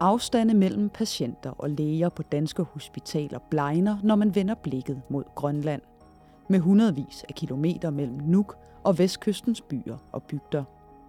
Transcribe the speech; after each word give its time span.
Afstande 0.00 0.54
mellem 0.54 0.88
patienter 0.88 1.50
og 1.50 1.70
læger 1.70 2.08
på 2.08 2.22
danske 2.22 2.62
hospitaler 2.62 3.38
blegner, 3.50 3.96
når 4.02 4.16
man 4.16 4.34
vender 4.34 4.54
blikket 4.54 5.02
mod 5.08 5.24
Grønland. 5.34 5.82
Med 6.48 6.60
hundredvis 6.60 7.24
af 7.28 7.34
kilometer 7.34 7.90
mellem 7.90 8.16
Nuuk 8.16 8.58
og 8.84 8.98
vestkystens 8.98 9.60
byer 9.60 9.96
og 10.12 10.22
bygder. 10.22 10.64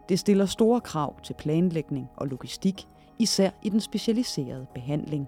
Det 0.09 0.20
stiller 0.20 0.45
store 0.45 0.81
krav 0.81 1.15
til 1.23 1.34
planlægning 1.34 2.09
og 2.15 2.27
logistik, 2.27 2.88
især 3.20 3.50
i 3.63 3.70
den 3.70 3.79
specialiserede 3.79 4.65
behandling. 4.73 5.27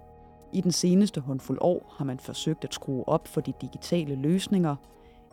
I 0.54 0.62
den 0.62 0.72
seneste 0.72 1.22
håndfuld 1.22 1.58
år 1.62 1.94
har 1.98 2.06
man 2.06 2.20
forsøgt 2.20 2.64
at 2.64 2.74
skrue 2.74 3.10
op 3.10 3.28
for 3.28 3.42
de 3.42 3.54
digitale 3.62 4.16
løsninger. 4.16 4.76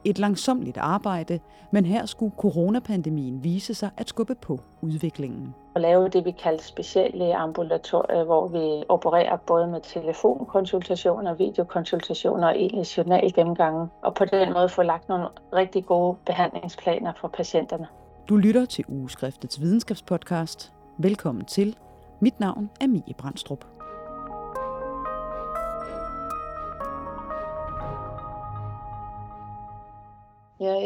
Et 0.08 0.18
langsomligt 0.18 0.76
arbejde, 0.76 1.40
men 1.70 1.84
her 1.84 2.06
skulle 2.06 2.32
coronapandemien 2.36 3.44
vise 3.44 3.74
sig 3.74 3.90
at 3.96 4.08
skubbe 4.08 4.34
på 4.34 4.60
udviklingen. 4.80 5.54
At 5.74 5.82
lave 5.82 6.08
det, 6.08 6.24
vi 6.24 6.30
kalder 6.30 6.62
speciallægeambulatorier, 6.62 8.24
hvor 8.24 8.48
vi 8.48 8.84
opererer 8.88 9.36
både 9.36 9.66
med 9.66 9.80
telefonkonsultationer, 9.80 11.34
videokonsultationer 11.34 12.48
og 12.48 12.56
egentlig 12.56 12.96
journalgennemgange, 12.96 13.88
og 14.02 14.14
på 14.14 14.24
den 14.24 14.52
måde 14.52 14.68
få 14.68 14.82
lagt 14.82 15.08
nogle 15.08 15.28
rigtig 15.52 15.86
gode 15.86 16.16
behandlingsplaner 16.26 17.12
for 17.20 17.28
patienterne. 17.28 17.86
Du 18.28 18.36
lytter 18.36 18.64
til 18.64 18.84
Ugeskriftets 18.88 19.60
videnskabspodcast. 19.60 20.72
Velkommen 20.98 21.44
til. 21.44 21.76
Mit 22.20 22.40
navn 22.40 22.70
er 22.80 22.86
Mie 22.86 23.14
Brandstrup. 23.18 23.75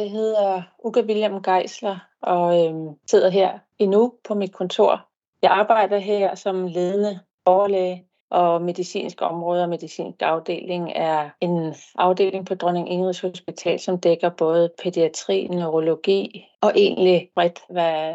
Jeg 0.00 0.10
hedder 0.10 0.62
Uga 0.84 1.00
William 1.00 1.42
Geisler 1.42 1.98
og 2.22 2.66
øhm, 2.66 2.88
sidder 3.10 3.30
her 3.30 3.58
i 3.78 3.86
nu 3.86 4.12
på 4.28 4.34
mit 4.34 4.52
kontor. 4.52 5.06
Jeg 5.42 5.50
arbejder 5.50 5.98
her 5.98 6.34
som 6.34 6.66
ledende 6.66 7.20
overlæge 7.44 8.04
og 8.30 8.62
medicinsk 8.62 9.22
område 9.22 9.62
og 9.62 9.68
medicinsk 9.68 10.22
afdeling 10.22 10.92
er 10.94 11.30
en 11.40 11.74
afdeling 11.98 12.46
på 12.46 12.54
Dronning 12.54 12.92
Ingrids 12.92 13.20
Hospital, 13.20 13.80
som 13.80 13.98
dækker 13.98 14.28
både 14.28 14.70
pædiatri, 14.82 15.46
neurologi 15.46 16.46
og 16.60 16.72
egentlig 16.76 17.30
bredt, 17.34 17.60
hvad 17.68 18.14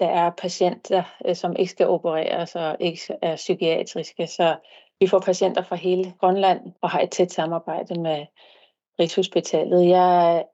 der 0.00 0.06
er 0.06 0.30
patienter, 0.30 1.02
øh, 1.26 1.36
som 1.36 1.56
ikke 1.56 1.70
skal 1.70 1.88
opereres 1.88 2.56
og 2.56 2.76
ikke 2.80 3.00
er 3.22 3.36
psykiatriske. 3.36 4.26
Så 4.26 4.56
vi 5.00 5.06
får 5.06 5.18
patienter 5.18 5.62
fra 5.62 5.76
hele 5.76 6.12
Grønland 6.20 6.60
og 6.80 6.90
har 6.90 7.00
et 7.00 7.10
tæt 7.10 7.32
samarbejde 7.32 8.00
med 8.00 8.26
Rigshospitalet. 9.00 9.88
Jeg 9.88 10.44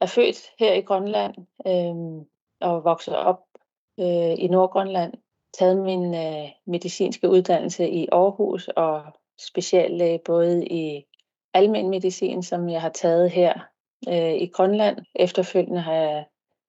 er 0.00 0.06
født 0.06 0.50
her 0.58 0.72
i 0.72 0.80
Grønland 0.80 1.34
øh, 1.66 2.26
og 2.60 2.84
vokset 2.84 3.16
op 3.16 3.40
øh, 4.00 4.34
i 4.38 4.48
Nordgrønland 4.48 5.14
taget 5.58 5.78
min 5.78 6.14
øh, 6.14 6.48
medicinske 6.66 7.28
uddannelse 7.28 7.90
i 7.90 8.08
Aarhus 8.12 8.68
og 8.68 9.02
speciallæge 9.38 10.20
både 10.24 10.66
i 10.66 11.04
almen 11.54 11.90
medicin, 11.90 12.42
som 12.42 12.68
jeg 12.68 12.80
har 12.80 12.88
taget 12.88 13.30
her 13.30 13.54
øh, 14.08 14.34
i 14.34 14.46
Grønland. 14.46 14.98
Efterfølgende 15.14 15.80
har 15.80 15.94
jeg 15.94 16.24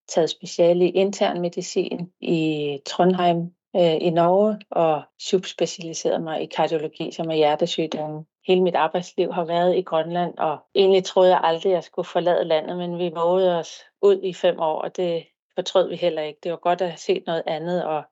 taget 0.08 0.30
speciale 0.30 0.86
i 0.86 0.90
intern 0.90 1.42
medicin 1.42 2.12
i 2.22 2.80
Trondheim 2.86 3.38
øh, 3.76 3.98
i 4.02 4.10
Norge 4.10 4.60
og 4.72 5.02
subspecialiseret 5.20 6.24
mig 6.24 6.42
i 6.44 6.46
kardiologi, 6.46 7.12
som 7.12 7.30
er 7.30 7.36
hjertesygdomme. 7.36 8.26
Hele 8.50 8.64
mit 8.64 8.76
arbejdsliv 8.76 9.34
har 9.34 9.46
været 9.46 9.78
i 9.78 9.82
Grønland, 9.82 10.38
og 10.38 10.58
egentlig 10.76 11.04
troede 11.04 11.30
jeg 11.30 11.42
aldrig, 11.44 11.72
at 11.72 11.76
jeg 11.76 11.84
skulle 11.84 12.08
forlade 12.08 12.44
landet, 12.44 12.78
men 12.78 12.98
vi 12.98 13.12
vågede 13.16 13.60
os 13.60 13.84
ud 14.02 14.22
i 14.24 14.34
fem 14.34 14.60
år, 14.60 14.82
og 14.82 14.96
det 14.96 15.26
fortrød 15.56 15.90
vi 15.90 15.96
heller 15.96 16.22
ikke. 16.22 16.40
Det 16.44 16.52
var 16.52 16.58
godt 16.58 16.82
at 16.82 16.90
have 16.90 16.98
set 16.98 17.24
noget 17.26 17.44
andet, 17.46 17.86
og 17.86 18.04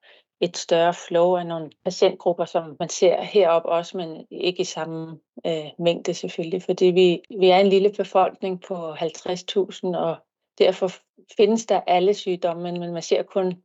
et 0.42 0.58
større 0.58 0.94
flow 0.94 1.36
af 1.36 1.46
nogle 1.46 1.70
patientgrupper, 1.84 2.46
som 2.46 2.76
man 2.80 2.90
ser 2.90 3.22
herop 3.22 3.66
også, 3.66 3.98
men 3.98 4.28
ikke 4.32 4.62
i 4.62 4.64
samme 4.64 5.20
øh, 5.46 5.66
mængde 5.80 6.14
selvfølgelig, 6.14 6.64
fordi 6.64 6.86
vi, 6.86 7.22
vi 7.40 7.50
er 7.50 7.58
en 7.58 7.68
lille 7.68 7.92
befolkning 7.98 8.62
på 8.68 8.94
50.000, 8.94 9.98
og 9.98 10.18
derfor 10.58 10.92
findes 11.38 11.66
der 11.66 11.82
alle 11.88 12.14
sygdomme, 12.14 12.72
men 12.72 12.94
man 12.94 13.02
ser 13.02 13.24
kun. 13.24 13.64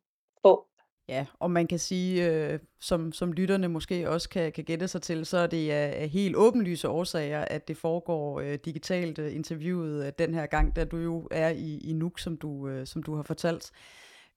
Ja, 1.13 1.27
og 1.39 1.51
man 1.51 1.67
kan 1.67 1.79
sige, 1.79 2.31
øh, 2.31 2.59
som, 2.81 3.13
som 3.13 3.33
lytterne 3.33 3.69
måske 3.69 4.11
også 4.11 4.29
kan, 4.29 4.53
kan 4.53 4.65
gætte 4.65 4.89
sig 4.89 5.03
til, 5.03 5.27
så 5.27 5.39
er 5.39 5.47
det 5.47 5.71
af, 5.71 6.09
helt 6.09 6.37
åbenlyse 6.37 6.89
årsager, 6.89 7.41
at 7.41 7.69
det 7.69 7.77
foregår 7.77 8.41
øh, 8.41 8.59
digitalt 8.65 9.19
øh, 9.19 9.35
interviewet 9.35 10.07
øh, 10.07 10.13
den 10.19 10.35
her 10.35 10.47
gang, 10.47 10.77
da 10.77 10.85
du 10.85 10.97
jo 10.97 11.29
er 11.31 11.49
i, 11.49 11.79
i 11.79 11.93
Nuuk, 11.93 12.19
som 12.19 12.37
du, 12.37 12.69
øh, 12.69 12.87
som 12.87 13.03
du 13.03 13.17
har 13.17 13.23
fortalt. 13.23 13.71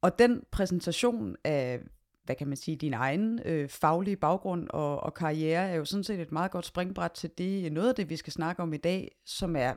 Og 0.02 0.19
den 0.19 0.44
præsentation 0.52 1.36
af 1.44 1.80
hvad 2.25 2.36
kan 2.36 2.47
man 2.47 2.58
sige, 2.58 2.78
din 2.78 2.94
egen 2.94 3.40
øh, 3.46 3.69
faglige 3.69 4.16
baggrund 4.16 4.68
og, 4.69 5.00
og 5.00 5.13
karriere 5.13 5.69
er 5.69 5.75
jo 5.75 5.86
sådan 5.86 6.03
set 6.03 6.19
et 6.19 6.31
meget 6.31 6.52
godt 6.52 6.66
springbræt 6.66 7.12
til 7.12 7.30
det, 7.38 7.72
noget 7.72 7.90
af 7.90 7.96
det, 7.96 8.09
vi 8.09 8.18
skal 8.18 8.34
snakke 8.34 8.62
om 8.62 8.74
i 8.74 8.78
dag, 8.78 9.12
som 9.25 9.56
er 9.56 9.74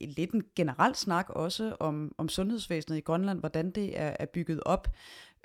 lidt 0.00 0.30
en 0.30 0.42
generel 0.56 0.94
snak 0.94 1.30
også 1.30 1.76
om, 1.80 2.14
om 2.18 2.28
sundhedsvæsenet 2.28 2.98
i 2.98 3.00
Grønland, 3.00 3.40
hvordan 3.40 3.70
det 3.70 4.00
er, 4.00 4.16
er 4.18 4.26
bygget 4.26 4.60
op, 4.66 4.88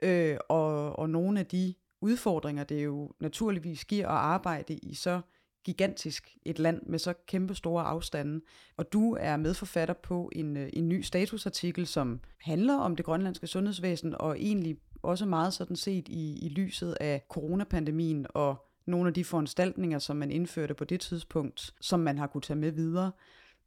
øh, 0.03 0.37
og, 0.49 0.99
og 0.99 1.09
nogle 1.09 1.39
af 1.39 1.45
de 1.45 1.73
udfordringer, 2.01 2.63
det 2.63 2.83
jo 2.83 3.11
naturligvis 3.19 3.85
giver 3.85 4.07
at 4.07 4.17
arbejde 4.17 4.73
i 4.73 4.93
så 4.93 5.21
gigantisk 5.63 6.37
et 6.45 6.59
land 6.59 6.81
med 6.85 6.99
så 6.99 7.13
kæmpe 7.27 7.55
store 7.55 7.83
afstande. 7.83 8.41
Og 8.77 8.93
du 8.93 9.17
er 9.19 9.37
medforfatter 9.37 9.93
på 9.93 10.29
en, 10.35 10.57
øh, 10.57 10.69
en 10.73 10.89
ny 10.89 11.01
statusartikel, 11.01 11.87
som 11.87 12.19
handler 12.41 12.77
om 12.77 12.95
det 12.95 13.05
grønlandske 13.05 13.47
sundhedsvæsen, 13.47 14.15
og 14.19 14.39
egentlig 14.39 14.77
også 15.03 15.25
meget 15.25 15.53
sådan 15.53 15.75
set 15.75 16.07
i, 16.07 16.45
i 16.45 16.49
lyset 16.49 16.97
af 16.99 17.21
coronapandemien 17.29 18.25
og 18.29 18.67
nogle 18.85 19.07
af 19.07 19.13
de 19.13 19.23
foranstaltninger, 19.23 19.99
som 19.99 20.15
man 20.17 20.31
indførte 20.31 20.73
på 20.73 20.83
det 20.83 20.99
tidspunkt, 20.99 21.73
som 21.81 21.99
man 21.99 22.17
har 22.17 22.27
kunne 22.27 22.41
tage 22.41 22.59
med 22.59 22.71
videre. 22.71 23.11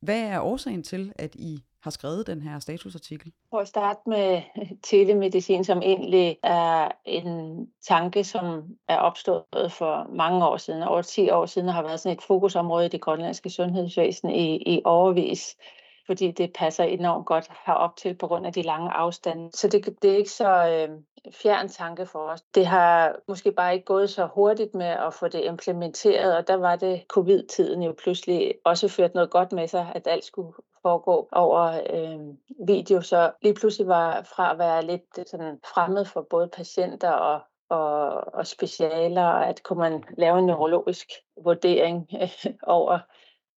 Hvad 0.04 0.20
er 0.20 0.40
årsagen 0.40 0.82
til, 0.82 1.12
at 1.16 1.34
I 1.34 1.58
har 1.82 1.90
skrevet 1.90 2.26
den 2.26 2.42
her 2.42 2.58
statusartikel? 2.58 3.32
For 3.50 3.58
at 3.58 3.68
starte 3.68 4.00
med 4.06 4.42
telemedicin, 4.90 5.64
som 5.64 5.82
egentlig 5.82 6.36
er 6.42 6.88
en 7.04 7.66
tanke, 7.88 8.24
som 8.24 8.62
er 8.88 8.96
opstået 8.96 9.72
for 9.72 10.06
mange 10.16 10.46
år 10.46 10.56
siden, 10.56 10.82
over 10.82 11.02
10 11.02 11.30
år 11.30 11.46
siden, 11.46 11.68
har 11.68 11.82
været 11.82 12.00
sådan 12.00 12.16
et 12.16 12.22
fokusområde 12.22 12.86
i 12.86 12.88
det 12.88 13.00
grønlandske 13.00 13.50
sundhedsvæsen 13.50 14.30
i, 14.30 14.56
i 14.56 14.82
overvis 14.84 15.56
fordi 16.06 16.30
det 16.30 16.52
passer 16.52 16.84
enormt 16.84 17.26
godt 17.26 17.50
herop 17.66 17.96
til 17.96 18.14
på 18.14 18.26
grund 18.26 18.46
af 18.46 18.52
de 18.52 18.62
lange 18.62 18.90
afstande. 18.90 19.50
Så 19.52 19.68
det, 19.68 20.02
det 20.02 20.12
er 20.12 20.16
ikke 20.16 20.30
så 20.30 20.68
øh, 20.68 20.98
fjern 21.42 21.68
tanke 21.68 22.06
for 22.06 22.18
os. 22.18 22.42
Det 22.42 22.66
har 22.66 23.16
måske 23.28 23.52
bare 23.52 23.74
ikke 23.74 23.84
gået 23.84 24.10
så 24.10 24.28
hurtigt 24.34 24.74
med 24.74 24.86
at 24.86 25.14
få 25.14 25.28
det 25.28 25.44
implementeret, 25.44 26.36
og 26.36 26.48
der 26.48 26.56
var 26.56 26.76
det 26.76 27.04
covid-tiden 27.08 27.82
jo 27.82 27.94
pludselig 28.02 28.54
også 28.64 28.88
ført 28.88 29.14
noget 29.14 29.30
godt 29.30 29.52
med 29.52 29.68
sig, 29.68 29.92
at 29.94 30.06
alt 30.06 30.24
skulle 30.24 30.52
foregå 30.82 31.28
over 31.32 31.80
øh, 31.90 32.20
video. 32.66 33.00
Så 33.00 33.32
lige 33.42 33.54
pludselig 33.54 33.88
var 33.88 34.22
fra 34.36 34.52
at 34.52 34.58
være 34.58 34.86
lidt 34.86 35.18
øh, 35.18 35.24
sådan 35.26 35.60
fremmed 35.74 36.04
for 36.04 36.26
både 36.30 36.48
patienter 36.48 37.10
og 37.10 37.40
og, 37.68 38.34
og 38.34 38.46
specialer, 38.46 39.26
at 39.26 39.62
kunne 39.62 39.78
man 39.78 40.04
lave 40.18 40.38
en 40.38 40.46
neurologisk 40.46 41.08
vurdering 41.44 42.08
øh, 42.22 42.52
over 42.62 42.98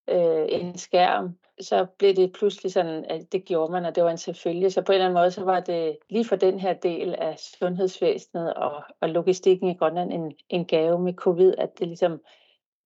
øh, 0.08 0.46
en 0.48 0.78
skærm, 0.78 1.38
så 1.60 1.86
blev 1.98 2.14
det 2.14 2.32
pludselig 2.32 2.72
sådan, 2.72 3.04
at 3.04 3.32
det 3.32 3.44
gjorde 3.44 3.72
man, 3.72 3.84
og 3.84 3.94
det 3.94 4.04
var 4.04 4.10
en 4.10 4.18
selvfølge. 4.18 4.70
Så 4.70 4.82
på 4.82 4.92
en 4.92 4.94
eller 4.94 5.06
anden 5.06 5.20
måde, 5.20 5.30
så 5.30 5.44
var 5.44 5.60
det 5.60 5.98
lige 6.10 6.24
for 6.24 6.36
den 6.36 6.60
her 6.60 6.72
del 6.72 7.14
af 7.14 7.38
sundhedsvæsenet 7.38 8.54
og, 8.54 8.82
og 9.00 9.08
logistikken 9.08 9.68
i 9.68 9.74
Grønland 9.74 10.12
en, 10.12 10.32
en 10.48 10.64
gave 10.64 10.98
med 10.98 11.14
covid, 11.14 11.54
at 11.58 11.78
det 11.78 11.86
ligesom 11.86 12.20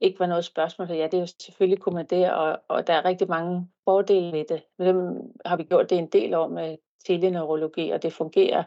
ikke 0.00 0.20
var 0.20 0.26
noget 0.26 0.44
spørgsmål. 0.44 0.88
For 0.88 0.94
ja, 0.94 1.04
det 1.04 1.14
er 1.14 1.20
jo 1.20 1.26
selvfølgelig 1.26 1.78
kunne 1.78 1.94
man 1.94 2.06
det, 2.06 2.32
og, 2.32 2.60
og 2.68 2.86
der 2.86 2.92
er 2.92 3.04
rigtig 3.04 3.28
mange 3.28 3.68
fordele 3.84 4.32
ved 4.32 4.44
det. 4.48 4.62
Med 4.78 4.86
dem 4.86 5.32
har 5.44 5.56
vi 5.56 5.62
gjort 5.62 5.90
det 5.90 5.98
en 5.98 6.08
del 6.08 6.34
år 6.34 6.48
med 6.48 6.76
teleneurologi, 7.06 7.90
og 7.90 8.02
det 8.02 8.12
fungerer 8.12 8.64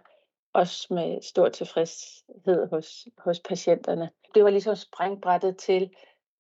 også 0.54 0.94
med 0.94 1.22
stor 1.22 1.50
tilfredshed 1.50 2.70
hos, 2.70 3.08
hos 3.18 3.40
patienterne. 3.40 4.10
Det 4.36 4.44
var 4.44 4.50
ligesom 4.50 4.76
springbrættet 4.76 5.58
til, 5.58 5.90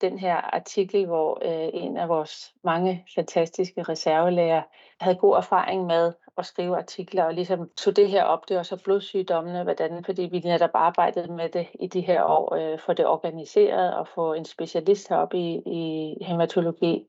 den 0.01 0.19
her 0.19 0.35
artikel, 0.35 1.05
hvor 1.05 1.39
øh, 1.41 1.69
en 1.73 1.97
af 1.97 2.09
vores 2.09 2.53
mange 2.63 3.05
fantastiske 3.15 3.83
reservelæger 3.83 4.61
havde 4.99 5.15
god 5.15 5.35
erfaring 5.35 5.85
med 5.85 6.13
at 6.37 6.45
skrive 6.45 6.77
artikler 6.77 7.23
og 7.23 7.33
ligesom 7.33 7.69
tog 7.77 7.95
det 7.95 8.09
her 8.09 8.23
op. 8.23 8.49
Det 8.49 8.57
var 8.57 8.63
så 8.63 8.83
blodsygdommene, 8.83 9.63
hvordan, 9.63 10.03
fordi 10.05 10.21
vi 10.21 10.39
netop 10.39 10.69
arbejdede 10.73 11.33
med 11.33 11.49
det 11.49 11.67
i 11.79 11.87
de 11.87 12.01
her 12.01 12.23
år, 12.23 12.55
øh, 12.55 12.79
for 12.79 12.93
det 12.93 13.07
organiseret 13.07 13.95
og 13.95 14.07
få 14.07 14.33
en 14.33 14.45
specialist 14.45 15.09
herop 15.09 15.33
i, 15.33 15.61
i 15.65 16.17
hematologi, 16.23 17.07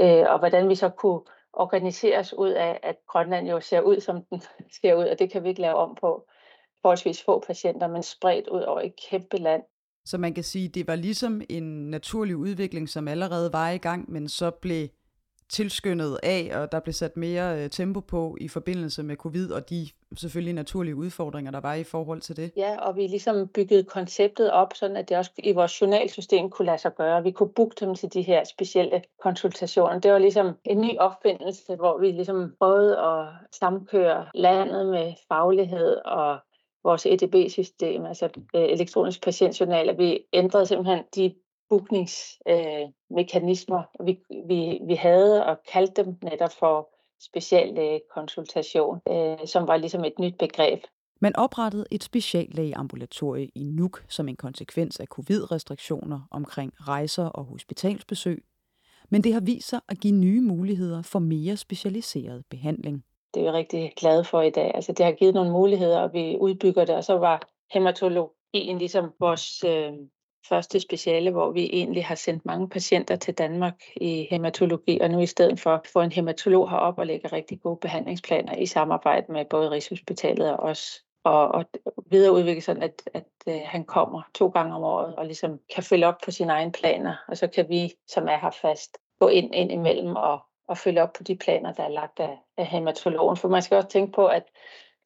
øh, 0.00 0.24
og 0.28 0.38
hvordan 0.38 0.68
vi 0.68 0.74
så 0.74 0.88
kunne 0.88 1.20
organisere 1.52 2.18
os 2.18 2.34
ud 2.34 2.50
af, 2.50 2.80
at 2.82 2.96
Grønland 3.08 3.48
jo 3.48 3.60
ser 3.60 3.80
ud, 3.80 4.00
som 4.00 4.24
den 4.24 4.42
ser 4.80 4.94
ud, 4.94 5.04
og 5.04 5.18
det 5.18 5.32
kan 5.32 5.44
vi 5.44 5.48
ikke 5.48 5.60
lave 5.60 5.74
om 5.74 5.94
på 5.94 6.26
forholdsvis 6.82 7.24
få 7.24 7.40
patienter, 7.46 7.86
men 7.86 8.02
spredt 8.02 8.48
ud 8.48 8.60
over 8.60 8.80
et 8.80 8.94
kæmpe 9.10 9.36
land. 9.36 9.62
Så 10.04 10.18
man 10.18 10.34
kan 10.34 10.44
sige, 10.44 10.68
det 10.68 10.86
var 10.86 10.94
ligesom 10.94 11.42
en 11.48 11.90
naturlig 11.90 12.36
udvikling, 12.36 12.88
som 12.88 13.08
allerede 13.08 13.52
var 13.52 13.70
i 13.70 13.78
gang, 13.78 14.12
men 14.12 14.28
så 14.28 14.50
blev 14.50 14.88
tilskyndet 15.52 16.18
af, 16.22 16.50
og 16.54 16.72
der 16.72 16.80
blev 16.80 16.92
sat 16.92 17.16
mere 17.16 17.62
øh, 17.64 17.70
tempo 17.70 18.00
på 18.00 18.36
i 18.40 18.48
forbindelse 18.48 19.02
med 19.02 19.16
covid, 19.16 19.52
og 19.52 19.70
de 19.70 19.88
selvfølgelig 20.16 20.54
naturlige 20.54 20.96
udfordringer, 20.96 21.50
der 21.50 21.60
var 21.60 21.74
i 21.74 21.84
forhold 21.84 22.20
til 22.20 22.36
det. 22.36 22.52
Ja, 22.56 22.76
og 22.80 22.96
vi 22.96 23.06
ligesom 23.06 23.48
byggede 23.48 23.84
konceptet 23.84 24.50
op, 24.50 24.74
sådan 24.74 24.96
at 24.96 25.08
det 25.08 25.16
også 25.16 25.30
i 25.38 25.52
vores 25.52 25.80
journalsystem 25.80 26.50
kunne 26.50 26.66
lade 26.66 26.78
sig 26.78 26.94
gøre. 26.94 27.22
Vi 27.22 27.30
kunne 27.30 27.48
booke 27.48 27.74
dem 27.80 27.94
til 27.94 28.12
de 28.12 28.22
her 28.22 28.44
specielle 28.44 29.02
konsultationer. 29.22 29.98
Det 29.98 30.12
var 30.12 30.18
ligesom 30.18 30.52
en 30.64 30.80
ny 30.80 30.98
opfindelse, 30.98 31.76
hvor 31.76 31.98
vi 31.98 32.06
ligesom 32.10 32.54
prøvede 32.58 32.98
at 32.98 33.28
samkøre 33.52 34.26
landet 34.34 34.86
med 34.86 35.12
faglighed 35.28 35.96
og 36.04 36.38
vores 36.84 37.06
EDB-system, 37.06 38.04
altså 38.04 38.28
øh, 38.54 38.62
elektronisk 38.62 39.22
patientjournal, 39.22 39.88
at 39.88 39.98
vi 39.98 40.24
ændrede 40.32 40.66
simpelthen 40.66 41.04
de 41.16 41.34
bookningsmekanismer, 41.68 43.82
øh, 44.00 44.06
vi, 44.06 44.18
vi, 44.46 44.80
vi 44.86 44.94
havde, 44.94 45.46
og 45.46 45.58
kaldte 45.72 46.04
dem 46.04 46.16
netop 46.22 46.52
for 46.52 46.88
speciallægekonsultation, 47.20 49.00
øh, 49.08 49.38
som 49.46 49.66
var 49.66 49.76
ligesom 49.76 50.04
et 50.04 50.18
nyt 50.18 50.38
begreb. 50.38 50.80
Man 51.20 51.36
oprettede 51.36 51.84
et 51.90 52.04
speciallægeambulatorie 52.04 53.50
i 53.54 53.64
Nuuk 53.64 54.04
som 54.08 54.28
en 54.28 54.36
konsekvens 54.36 55.00
af 55.00 55.06
covid-restriktioner 55.06 56.20
omkring 56.30 56.72
rejser 56.88 57.24
og 57.24 57.44
hospitalsbesøg, 57.44 58.44
men 59.10 59.24
det 59.24 59.32
har 59.32 59.40
vist 59.40 59.68
sig 59.68 59.80
at 59.88 60.00
give 60.00 60.14
nye 60.14 60.40
muligheder 60.40 61.02
for 61.02 61.18
mere 61.18 61.56
specialiseret 61.56 62.44
behandling. 62.50 63.04
Det 63.34 63.40
er 63.40 63.44
vi 63.44 63.50
rigtig 63.50 63.92
glade 63.96 64.24
for 64.24 64.42
i 64.42 64.50
dag. 64.50 64.70
Altså, 64.74 64.92
det 64.92 65.04
har 65.04 65.12
givet 65.12 65.34
nogle 65.34 65.50
muligheder, 65.50 66.00
og 66.00 66.12
vi 66.12 66.36
udbygger 66.40 66.84
det, 66.84 66.94
og 66.94 67.04
så 67.04 67.18
var 67.18 67.42
hematologien 67.72 68.78
ligesom 68.78 69.12
vores 69.20 69.64
øh, 69.64 69.92
første 70.48 70.80
speciale, 70.80 71.30
hvor 71.30 71.50
vi 71.50 71.70
egentlig 71.72 72.04
har 72.04 72.14
sendt 72.14 72.44
mange 72.44 72.68
patienter 72.68 73.16
til 73.16 73.34
Danmark 73.34 73.82
i 73.96 74.26
hematologi, 74.30 74.98
og 75.00 75.10
nu 75.10 75.20
i 75.20 75.26
stedet 75.26 75.60
for 75.60 75.70
at 75.74 75.86
få 75.92 76.00
en 76.00 76.12
hematolog 76.12 76.70
herop 76.70 76.98
og 76.98 77.06
lægge 77.06 77.28
rigtig 77.28 77.60
gode 77.60 77.78
behandlingsplaner 77.80 78.56
i 78.56 78.66
samarbejde 78.66 79.32
med 79.32 79.44
både 79.44 79.70
Rigshospitalet 79.70 80.52
og 80.52 80.58
os, 80.58 81.02
og, 81.24 81.48
og 81.48 81.64
videreudvikle 82.10 82.60
sådan, 82.60 82.82
at, 82.82 83.02
at 83.14 83.24
at 83.46 83.54
øh, 83.54 83.60
han 83.64 83.84
kommer 83.84 84.22
to 84.34 84.48
gange 84.48 84.74
om 84.74 84.82
året 84.82 85.16
og 85.16 85.24
ligesom 85.24 85.60
kan 85.74 85.82
følge 85.82 86.06
op 86.06 86.18
på 86.24 86.30
sine 86.30 86.52
egne 86.52 86.72
planer, 86.72 87.16
og 87.28 87.36
så 87.36 87.46
kan 87.46 87.68
vi, 87.68 87.92
som 88.08 88.28
er 88.28 88.38
her 88.38 88.50
fast, 88.62 88.98
gå 89.20 89.28
ind, 89.28 89.54
ind 89.54 89.72
imellem 89.72 90.16
og, 90.16 90.40
og 90.68 90.78
følge 90.78 91.02
op 91.02 91.12
på 91.12 91.22
de 91.22 91.36
planer, 91.36 91.72
der 91.72 91.82
er 91.82 91.88
lagt 91.88 92.20
af, 92.20 92.38
af 92.56 92.66
hematologen. 92.66 93.36
For 93.36 93.48
man 93.48 93.62
skal 93.62 93.76
også 93.76 93.88
tænke 93.88 94.12
på, 94.12 94.26
at 94.26 94.42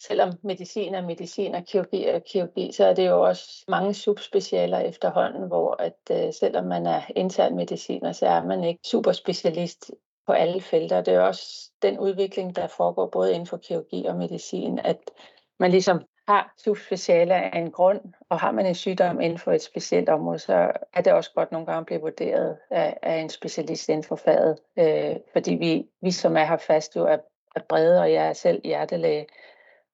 selvom 0.03 0.33
medicin 0.43 0.95
er 0.95 1.01
medicin 1.01 1.55
og 1.55 1.65
kirurgi 1.65 2.05
er 2.05 2.19
kirurgi, 2.19 2.73
så 2.73 2.85
er 2.85 2.95
det 2.95 3.07
jo 3.07 3.23
også 3.23 3.65
mange 3.69 3.95
subspecialer 3.95 4.79
efterhånden, 4.79 5.49
hvor 5.49 5.77
at 5.83 5.99
øh, 6.11 6.33
selvom 6.33 6.65
man 6.65 6.87
er 6.87 7.03
intern 7.17 7.57
mediciner, 7.57 8.13
så 8.13 8.27
er 8.27 8.45
man 8.45 8.65
ikke 8.65 8.81
superspecialist 8.85 9.91
på 10.27 10.33
alle 10.33 10.61
felter. 10.61 11.01
Det 11.01 11.15
er 11.15 11.21
også 11.21 11.71
den 11.83 11.99
udvikling, 11.99 12.57
der 12.57 12.67
foregår 12.67 13.07
både 13.07 13.33
inden 13.33 13.47
for 13.47 13.57
kirurgi 13.57 14.05
og 14.05 14.17
medicin, 14.17 14.79
at 14.79 15.11
man 15.59 15.71
ligesom 15.71 16.01
har 16.29 16.55
subspecialer 16.57 17.37
af 17.37 17.59
en 17.59 17.71
grund, 17.71 18.01
og 18.29 18.41
har 18.41 18.51
man 18.51 18.67
en 18.67 18.75
sygdom 18.75 19.21
inden 19.21 19.39
for 19.39 19.53
et 19.53 19.63
specielt 19.63 20.09
område, 20.09 20.39
så 20.39 20.73
er 20.93 21.01
det 21.01 21.13
også 21.13 21.31
godt 21.35 21.53
nogle 21.53 21.67
gange 21.67 21.81
at 21.81 21.87
blive 21.87 22.01
vurderet 22.01 22.59
af, 22.71 22.99
af 23.03 23.17
en 23.17 23.29
specialist 23.29 23.89
inden 23.89 24.05
for 24.05 24.17
faget. 24.17 24.59
Øh, 24.79 25.17
fordi 25.33 25.55
vi, 25.55 25.87
vi 26.03 26.11
som 26.11 26.37
er 26.37 26.45
her 26.45 26.57
fast 26.57 26.97
jo 26.97 27.07
er, 27.07 27.19
er 27.57 27.61
brede, 27.69 28.01
og 28.01 28.13
jeg 28.13 28.29
er 28.29 28.33
selv 28.33 28.61
hjertelæge, 28.65 29.27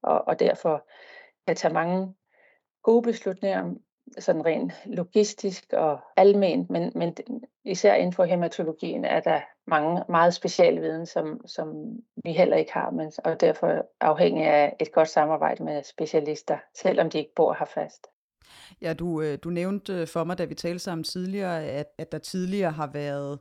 og, 0.02 0.28
og 0.28 0.40
derfor 0.40 0.86
kan 1.46 1.56
tage 1.56 1.74
mange 1.74 2.14
gode 2.82 3.02
beslutninger, 3.02 3.74
sådan 4.18 4.46
rent 4.46 4.72
logistisk 4.84 5.72
og 5.72 6.00
alment, 6.16 6.70
men, 6.70 6.92
men 6.94 7.16
især 7.64 7.94
inden 7.94 8.12
for 8.12 8.24
hematologien 8.24 9.04
er 9.04 9.20
der 9.20 9.40
mange 9.66 10.04
meget 10.08 10.34
specielle 10.34 10.80
viden, 10.80 11.06
som, 11.06 11.46
som 11.46 11.96
vi 12.24 12.32
heller 12.32 12.56
ikke 12.56 12.72
har, 12.72 12.90
men, 12.90 13.12
og 13.24 13.40
derfor 13.40 13.86
afhængig 14.00 14.46
af 14.46 14.76
et 14.80 14.92
godt 14.92 15.08
samarbejde 15.08 15.64
med 15.64 15.82
specialister, 15.82 16.58
selvom 16.74 17.10
de 17.10 17.18
ikke 17.18 17.34
bor 17.36 17.56
her 17.58 17.66
fast. 17.66 18.06
Ja, 18.82 18.92
du, 18.92 19.22
øh, 19.22 19.38
du 19.44 19.50
nævnte 19.50 19.92
øh, 19.92 20.06
for 20.06 20.24
mig, 20.24 20.38
da 20.38 20.44
vi 20.44 20.54
talte 20.54 20.78
sammen 20.78 21.04
tidligere, 21.04 21.64
at, 21.64 21.86
at 21.98 22.12
der 22.12 22.18
tidligere 22.18 22.70
har 22.70 22.90
været 22.92 23.38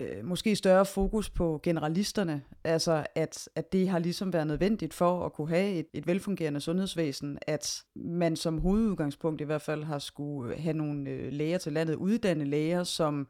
øh, 0.00 0.24
måske 0.24 0.56
større 0.56 0.84
fokus 0.84 1.30
på 1.30 1.60
generalisterne, 1.62 2.42
altså 2.64 3.06
at, 3.14 3.48
at 3.56 3.72
det 3.72 3.88
har 3.88 3.98
ligesom 3.98 4.32
været 4.32 4.46
nødvendigt 4.46 4.94
for 4.94 5.26
at 5.26 5.32
kunne 5.32 5.48
have 5.48 5.70
et, 5.70 5.86
et 5.92 6.06
velfungerende 6.06 6.60
sundhedsvæsen, 6.60 7.38
at 7.46 7.82
man 7.96 8.36
som 8.36 8.58
hovedudgangspunkt 8.58 9.40
i 9.40 9.44
hvert 9.44 9.62
fald 9.62 9.84
har 9.84 9.98
skulle 9.98 10.58
have 10.58 10.76
nogle 10.76 11.10
øh, 11.10 11.32
læger 11.32 11.58
til 11.58 11.72
landet, 11.72 11.94
uddanne 11.94 12.44
læger, 12.44 12.84
som, 12.84 13.28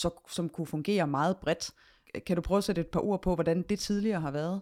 så, 0.00 0.10
som 0.28 0.48
kunne 0.48 0.66
fungere 0.66 1.06
meget 1.06 1.36
bredt. 1.36 1.70
Kan 2.26 2.36
du 2.36 2.42
prøve 2.42 2.58
at 2.58 2.64
sætte 2.64 2.80
et 2.80 2.88
par 2.88 3.00
ord 3.00 3.22
på, 3.22 3.34
hvordan 3.34 3.62
det 3.62 3.78
tidligere 3.78 4.20
har 4.20 4.30
været? 4.30 4.60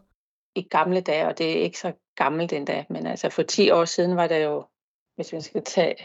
I 0.55 0.63
gamle 0.63 1.01
dage, 1.01 1.27
og 1.27 1.39
det 1.39 1.51
er 1.51 1.63
ikke 1.63 1.79
så 1.79 1.93
gammelt 2.17 2.53
endda, 2.53 2.85
men 2.91 3.07
altså 3.07 3.31
for 3.31 3.43
10 3.43 3.71
år 3.71 3.85
siden 3.85 4.17
var 4.17 4.27
der 4.27 4.37
jo 4.37 4.65
hvis 5.21 5.33
man 5.33 5.43
skal 5.43 5.65
tage 5.65 5.97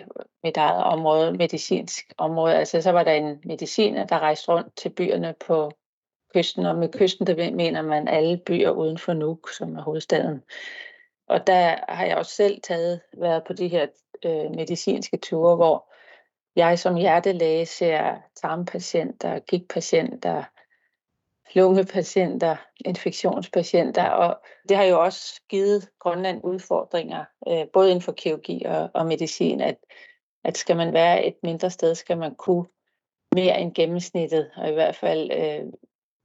mit 0.43 0.57
eget 0.57 0.83
område, 0.83 1.31
medicinsk 1.31 2.13
område, 2.17 2.55
altså 2.55 2.81
så 2.81 2.91
var 2.91 3.03
der 3.03 3.11
en 3.11 3.41
mediciner, 3.45 4.05
der 4.05 4.19
rejste 4.19 4.51
rundt 4.51 4.75
til 4.75 4.89
byerne 4.89 5.35
på 5.47 5.71
kysten, 6.33 6.65
og 6.65 6.75
med 6.75 6.89
kysten, 6.89 7.27
der 7.27 7.51
mener 7.51 7.81
man 7.81 8.07
alle 8.07 8.37
byer 8.37 8.69
uden 8.69 8.97
for 8.97 9.13
Nuuk, 9.13 9.49
som 9.49 9.75
er 9.75 9.81
hovedstaden. 9.81 10.41
Og 11.27 11.47
der 11.47 11.75
har 11.89 12.05
jeg 12.05 12.17
også 12.17 12.31
selv 12.31 12.61
taget, 12.61 13.01
været 13.17 13.43
på 13.47 13.53
de 13.53 13.67
her 13.67 13.87
øh, 14.25 14.51
medicinske 14.51 15.17
ture, 15.17 15.55
hvor 15.55 15.93
jeg 16.55 16.79
som 16.79 16.95
hjertelæge 16.95 17.65
ser 17.65 18.15
tarmpatienter, 18.35 19.39
gigtpatienter, 19.39 20.43
lungepatienter, 21.55 22.55
infektionspatienter, 22.85 24.09
og 24.09 24.39
det 24.69 24.77
har 24.77 24.83
jo 24.83 25.03
også 25.03 25.41
givet 25.49 25.89
Grønland 25.99 26.41
udfordringer, 26.43 27.25
øh, 27.47 27.67
både 27.73 27.89
inden 27.89 28.01
for 28.01 28.11
kirurgi 28.11 28.63
og, 28.65 28.89
og 28.93 29.05
medicin, 29.05 29.61
at, 29.61 29.77
at 30.43 30.57
skal 30.57 30.77
man 30.77 30.93
være 30.93 31.25
et 31.25 31.35
mindre 31.43 31.69
sted, 31.69 31.95
skal 31.95 32.17
man 32.17 32.35
kunne 32.35 32.65
mere 33.35 33.59
end 33.59 33.73
gennemsnittet, 33.73 34.51
og 34.55 34.69
i 34.69 34.73
hvert 34.73 34.95
fald, 34.95 35.31
øh, 35.31 35.73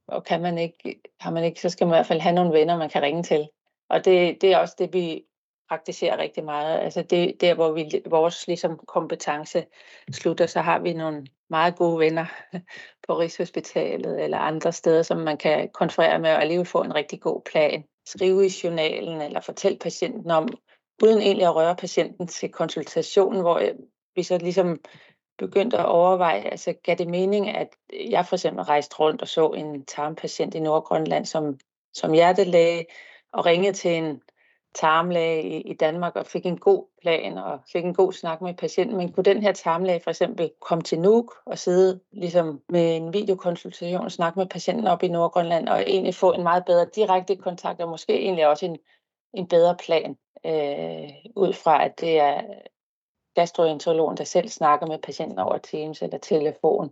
og 0.09 0.25
kan 0.25 0.43
man 0.43 0.59
ikke, 0.59 1.01
har 1.21 1.31
man 1.31 1.45
ikke, 1.45 1.61
så 1.61 1.69
skal 1.69 1.87
man 1.87 1.95
i 1.95 1.97
hvert 1.97 2.07
fald 2.07 2.21
have 2.21 2.35
nogle 2.35 2.53
venner, 2.53 2.79
man 2.79 2.91
kan 2.91 3.03
ringe 3.03 3.23
til. 3.23 3.49
Og 3.89 4.05
det, 4.05 4.41
det 4.41 4.53
er 4.53 4.59
også 4.59 4.75
det, 4.79 4.93
vi 4.93 5.25
praktiserer 5.71 6.19
rigtig 6.19 6.45
meget. 6.45 6.79
Altså 6.79 7.03
det, 7.03 7.41
der, 7.41 7.55
hvor 7.55 7.73
vi, 7.73 8.03
vores 8.07 8.47
ligesom, 8.47 8.81
kompetence 8.89 9.67
slutter, 10.13 10.47
så 10.47 10.61
har 10.61 10.79
vi 10.79 10.93
nogle 10.93 11.27
meget 11.51 11.77
gode 11.77 11.99
venner 11.99 12.27
på 13.07 13.19
Rigshospitalet 13.19 14.25
eller 14.25 14.39
andre 14.39 14.73
steder, 14.73 15.03
som 15.03 15.19
man 15.19 15.37
kan 15.37 15.69
konferere 15.75 16.19
med 16.19 16.31
og 16.31 16.41
alligevel 16.41 16.67
få 16.67 16.83
en 16.83 16.95
rigtig 16.95 17.21
god 17.21 17.43
plan. 17.51 17.85
Skrive 18.07 18.47
i 18.47 18.51
journalen 18.65 19.21
eller 19.21 19.41
fortælle 19.41 19.79
patienten 19.79 20.31
om, 20.31 20.49
uden 21.03 21.23
egentlig 21.23 21.47
at 21.47 21.55
røre 21.55 21.77
patienten 21.77 22.27
til 22.27 22.49
konsultationen, 22.49 23.41
hvor 23.41 23.59
øh, 23.59 23.75
vi 24.15 24.23
så 24.23 24.39
ligesom 24.39 24.81
begyndte 25.39 25.79
at 25.79 25.87
overveje, 25.87 26.41
altså 26.41 26.75
gav 26.85 26.95
det 26.95 27.09
mening, 27.09 27.49
at 27.49 27.69
jeg 28.11 28.27
for 28.27 28.37
eksempel 28.37 28.65
rejste 28.65 28.97
rundt 28.99 29.23
og 29.23 29.29
så 29.29 29.49
en 29.49 29.85
tarmpatient 29.85 30.55
i 30.55 30.61
Nordgrønland 30.61 31.27
som, 31.27 31.59
som 31.95 32.13
hjertelæge, 32.13 32.87
og 33.33 33.47
ringede 33.47 33.73
til 33.73 33.91
en 33.91 34.21
tarmlæge 34.75 35.43
i, 35.43 35.61
i 35.61 35.75
Danmark 35.75 36.17
og 36.17 36.27
fik 36.27 36.47
en 36.47 36.59
god 36.59 36.85
plan 37.03 37.39
og 37.39 37.61
fik 37.73 37.85
en 37.85 37.95
god 37.95 38.13
snak 38.13 38.41
med 38.43 38.55
patienten. 38.55 38.97
Men 38.97 39.13
kunne 39.13 39.25
den 39.25 39.43
her 39.43 39.53
tarmlæge 39.53 40.01
for 40.01 40.11
eksempel 40.11 40.51
komme 40.61 40.83
til 40.83 41.01
Nuuk 41.01 41.35
og 41.47 41.59
sidde 41.59 42.01
ligesom 42.13 42.63
med 42.69 42.97
en 42.97 43.13
videokonsultation 43.13 44.05
og 44.05 44.13
snakke 44.13 44.39
med 44.39 44.47
patienten 44.47 44.87
op 44.87 45.03
i 45.03 45.09
Nordgrønland 45.09 45.69
og 45.69 45.81
egentlig 45.81 46.15
få 46.15 46.33
en 46.33 46.43
meget 46.43 46.65
bedre 46.65 46.87
direkte 46.95 47.37
kontakt 47.37 47.81
og 47.81 47.89
måske 47.89 48.13
egentlig 48.13 48.49
også 48.49 48.67
en, 48.67 48.79
en 49.35 49.49
bedre 49.49 49.77
plan 49.77 50.17
øh, 50.47 51.11
ud 51.37 51.53
fra, 51.53 51.85
at 51.85 52.01
det 52.01 52.21
er 52.21 52.43
gastroenterologen, 53.35 54.17
der 54.17 54.25
selv 54.25 54.49
snakker 54.49 54.87
med 54.87 54.99
patienten 54.99 55.39
over 55.39 55.59
Teams 55.59 56.03
eller 56.03 56.19
telefon 56.19 56.91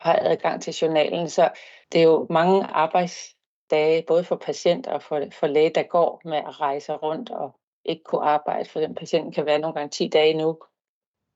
har 0.00 0.18
adgang 0.22 0.62
til 0.62 0.74
journalen. 0.74 1.28
Så 1.28 1.50
det 1.92 2.00
er 2.00 2.04
jo 2.04 2.26
mange 2.30 2.64
arbejds 2.64 3.35
dage, 3.70 4.04
både 4.06 4.24
for 4.24 4.36
patient 4.36 4.86
og 4.86 5.02
for, 5.02 5.22
for 5.32 5.46
læge, 5.46 5.70
der 5.70 5.82
går 5.82 6.20
med 6.24 6.38
at 6.38 6.60
rejse 6.60 6.92
rundt 6.92 7.30
og 7.30 7.60
ikke 7.84 8.04
kunne 8.04 8.22
arbejde, 8.22 8.68
for 8.68 8.80
den 8.80 8.94
patient 8.94 9.34
kan 9.34 9.46
være 9.46 9.58
nogle 9.58 9.74
gange 9.74 9.90
10 9.90 10.08
dage 10.08 10.34
nu, 10.34 10.58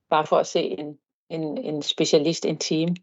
bare 0.09 0.25
for 0.25 0.37
at 0.37 0.47
se 0.47 0.61
en, 0.61 0.99
en, 1.29 1.57
en 1.57 1.81
specialist 1.81 2.45
en 2.45 2.57
time. 2.57 2.95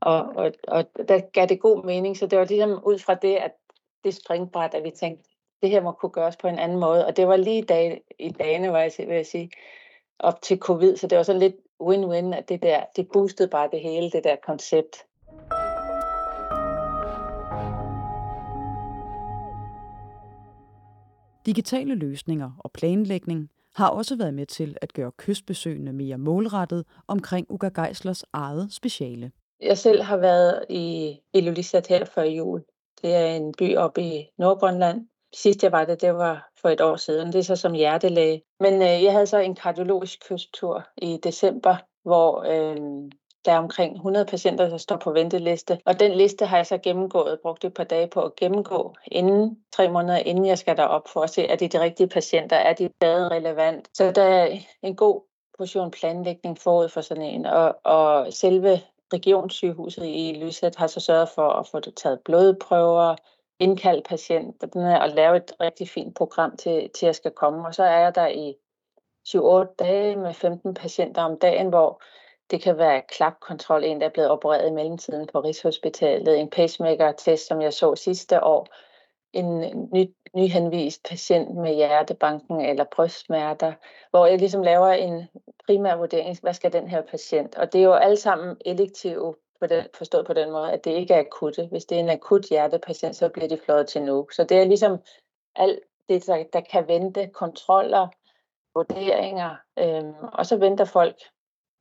Og, 0.00 0.20
og, 0.20 0.52
og 0.68 0.84
der 1.08 1.20
gav 1.20 1.46
det 1.46 1.60
god 1.60 1.84
mening, 1.84 2.16
så 2.16 2.26
det 2.26 2.38
var 2.38 2.44
ligesom 2.44 2.82
ud 2.86 2.98
fra 2.98 3.14
det, 3.14 3.36
at 3.36 3.52
det 4.04 4.14
springbræt, 4.14 4.74
at 4.74 4.84
vi 4.84 4.90
tænkte, 4.90 5.28
det 5.62 5.70
her 5.70 5.80
må 5.80 5.92
kunne 5.92 6.10
gøres 6.10 6.36
på 6.36 6.48
en 6.48 6.58
anden 6.58 6.78
måde. 6.78 7.06
Og 7.06 7.16
det 7.16 7.28
var 7.28 7.36
lige 7.36 7.62
dag, 7.62 8.00
i 8.18 8.30
dagene, 8.30 8.72
var 8.72 8.80
jeg, 8.80 8.92
vil 8.98 9.16
jeg 9.16 9.26
sige, 9.26 9.50
op 10.18 10.42
til 10.42 10.58
covid, 10.58 10.96
så 10.96 11.06
det 11.06 11.18
var 11.18 11.22
sådan 11.24 11.40
lidt 11.40 11.56
win-win, 11.82 12.34
at 12.34 12.48
det 12.48 12.62
der, 12.62 12.84
det 12.96 13.08
boostede 13.12 13.48
bare 13.48 13.68
det 13.72 13.80
hele, 13.80 14.10
det 14.10 14.24
der 14.24 14.36
koncept. 14.36 15.05
Digitale 21.46 21.94
løsninger 21.94 22.50
og 22.58 22.72
planlægning 22.72 23.50
har 23.74 23.88
også 23.88 24.16
været 24.16 24.34
med 24.34 24.46
til 24.46 24.76
at 24.80 24.92
gøre 24.92 25.12
kystbesøgende 25.12 25.92
mere 25.92 26.18
målrettet 26.18 26.84
omkring 27.08 27.46
Uga 27.50 27.68
Geislers 27.68 28.24
eget 28.32 28.72
speciale. 28.72 29.32
Jeg 29.60 29.78
selv 29.78 30.02
har 30.02 30.16
været 30.16 30.64
i 30.68 31.16
Ilulissat 31.34 31.86
her 31.86 32.04
før 32.04 32.22
jul, 32.22 32.62
Det 33.02 33.14
er 33.14 33.26
en 33.26 33.54
by 33.58 33.76
oppe 33.76 34.02
i 34.02 34.26
Nordgrønland. 34.38 35.08
Sidst 35.34 35.62
jeg 35.62 35.72
var 35.72 35.84
der, 35.84 35.94
det 35.94 36.14
var 36.14 36.50
for 36.60 36.68
et 36.68 36.80
år 36.80 36.96
siden. 36.96 37.26
Det 37.26 37.38
er 37.38 37.42
så 37.42 37.56
som 37.56 37.72
hjertelæge. 37.72 38.42
Men 38.60 38.74
øh, 38.74 39.02
jeg 39.04 39.12
havde 39.12 39.26
så 39.26 39.38
en 39.38 39.54
kardiologisk 39.54 40.28
kysttur 40.28 40.88
i 40.96 41.18
december, 41.22 41.76
hvor 42.02 42.44
øh, 42.52 43.10
der 43.46 43.52
er 43.52 43.58
omkring 43.58 43.94
100 43.94 44.26
patienter, 44.26 44.68
der 44.68 44.76
står 44.76 44.96
på 44.96 45.12
venteliste. 45.12 45.78
Og 45.84 46.00
den 46.00 46.12
liste 46.12 46.46
har 46.46 46.56
jeg 46.56 46.66
så 46.66 46.78
gennemgået, 46.78 47.40
brugt 47.42 47.64
et 47.64 47.74
par 47.74 47.84
dage 47.84 48.06
på 48.06 48.20
at 48.20 48.36
gennemgå 48.36 48.94
inden 49.06 49.58
tre 49.72 49.88
måneder, 49.88 50.18
inden 50.18 50.46
jeg 50.46 50.58
skal 50.58 50.76
derop 50.76 51.08
for 51.08 51.20
at 51.20 51.30
se, 51.30 51.46
er 51.46 51.56
det 51.56 51.72
de 51.72 51.80
rigtige 51.80 52.08
patienter, 52.08 52.56
er 52.56 52.72
de 52.72 52.90
stadig 52.96 53.30
relevant. 53.30 53.88
Så 53.94 54.10
der 54.10 54.22
er 54.22 54.58
en 54.82 54.96
god 54.96 55.20
portion 55.58 55.90
planlægning 55.90 56.58
forud 56.58 56.88
for 56.88 57.00
sådan 57.00 57.22
en, 57.22 57.46
og, 57.46 57.76
og 57.84 58.32
selve 58.32 58.80
regionssygehuset 59.12 60.06
i 60.06 60.38
Lyset 60.42 60.76
har 60.76 60.86
så 60.86 61.00
sørget 61.00 61.28
for 61.28 61.48
at 61.48 61.66
få 61.66 61.80
det 61.80 61.94
taget 61.94 62.20
blodprøver, 62.24 63.16
indkalde 63.58 64.02
patienterne 64.02 65.00
og 65.02 65.08
lave 65.08 65.36
et 65.36 65.52
rigtig 65.60 65.88
fint 65.88 66.16
program 66.16 66.56
til, 66.56 66.90
til 66.94 67.06
jeg 67.06 67.14
skal 67.14 67.30
komme. 67.30 67.66
Og 67.66 67.74
så 67.74 67.82
er 67.82 67.98
jeg 67.98 68.14
der 68.14 68.26
i 68.26 68.54
7-8 69.28 69.74
dage 69.78 70.16
med 70.16 70.34
15 70.34 70.74
patienter 70.74 71.22
om 71.22 71.38
dagen, 71.38 71.68
hvor 71.68 72.02
det 72.50 72.62
kan 72.62 72.78
være 72.78 73.02
klapkontrol, 73.08 73.84
en 73.84 74.00
der 74.00 74.06
er 74.06 74.10
blevet 74.10 74.30
opereret 74.30 74.68
i 74.68 74.72
mellemtiden 74.72 75.28
på 75.32 75.40
Rigshospitalet, 75.40 76.40
en 76.40 76.50
pacemaker-test, 76.50 77.46
som 77.46 77.62
jeg 77.62 77.72
så 77.72 77.94
sidste 77.94 78.44
år, 78.44 78.66
en 79.32 79.60
ny, 79.92 80.14
nyhenvist 80.34 81.08
patient 81.08 81.56
med 81.56 81.74
hjertebanken 81.74 82.60
eller 82.60 82.84
brystsmerter, 82.96 83.72
hvor 84.10 84.26
jeg 84.26 84.38
ligesom 84.38 84.62
laver 84.62 84.88
en 84.88 85.28
primær 85.66 85.96
vurdering, 85.96 86.38
hvad 86.42 86.54
skal 86.54 86.72
den 86.72 86.88
her 86.88 87.02
patient? 87.02 87.54
Og 87.54 87.72
det 87.72 87.78
er 87.78 87.84
jo 87.84 87.92
alle 87.92 88.16
sammen 88.16 88.56
elektive, 88.64 89.34
på 89.60 89.66
den, 89.66 89.84
forstået 89.94 90.26
på 90.26 90.32
den 90.32 90.50
måde, 90.50 90.72
at 90.72 90.84
det 90.84 90.90
ikke 90.90 91.14
er 91.14 91.20
akutte. 91.20 91.66
Hvis 91.66 91.84
det 91.84 91.96
er 91.96 92.00
en 92.00 92.10
akut 92.10 92.44
hjertepatient, 92.44 93.16
så 93.16 93.28
bliver 93.28 93.48
de 93.48 93.58
fløjet 93.64 93.88
til 93.88 94.02
nu. 94.02 94.28
Så 94.32 94.44
det 94.44 94.56
er 94.56 94.64
ligesom 94.64 94.98
alt 95.56 95.80
det, 96.08 96.26
der, 96.26 96.44
der 96.52 96.60
kan 96.60 96.88
vente, 96.88 97.26
kontroller, 97.26 98.08
vurderinger, 98.74 99.56
øhm, 99.78 100.14
og 100.32 100.46
så 100.46 100.56
venter 100.56 100.84
folk 100.84 101.16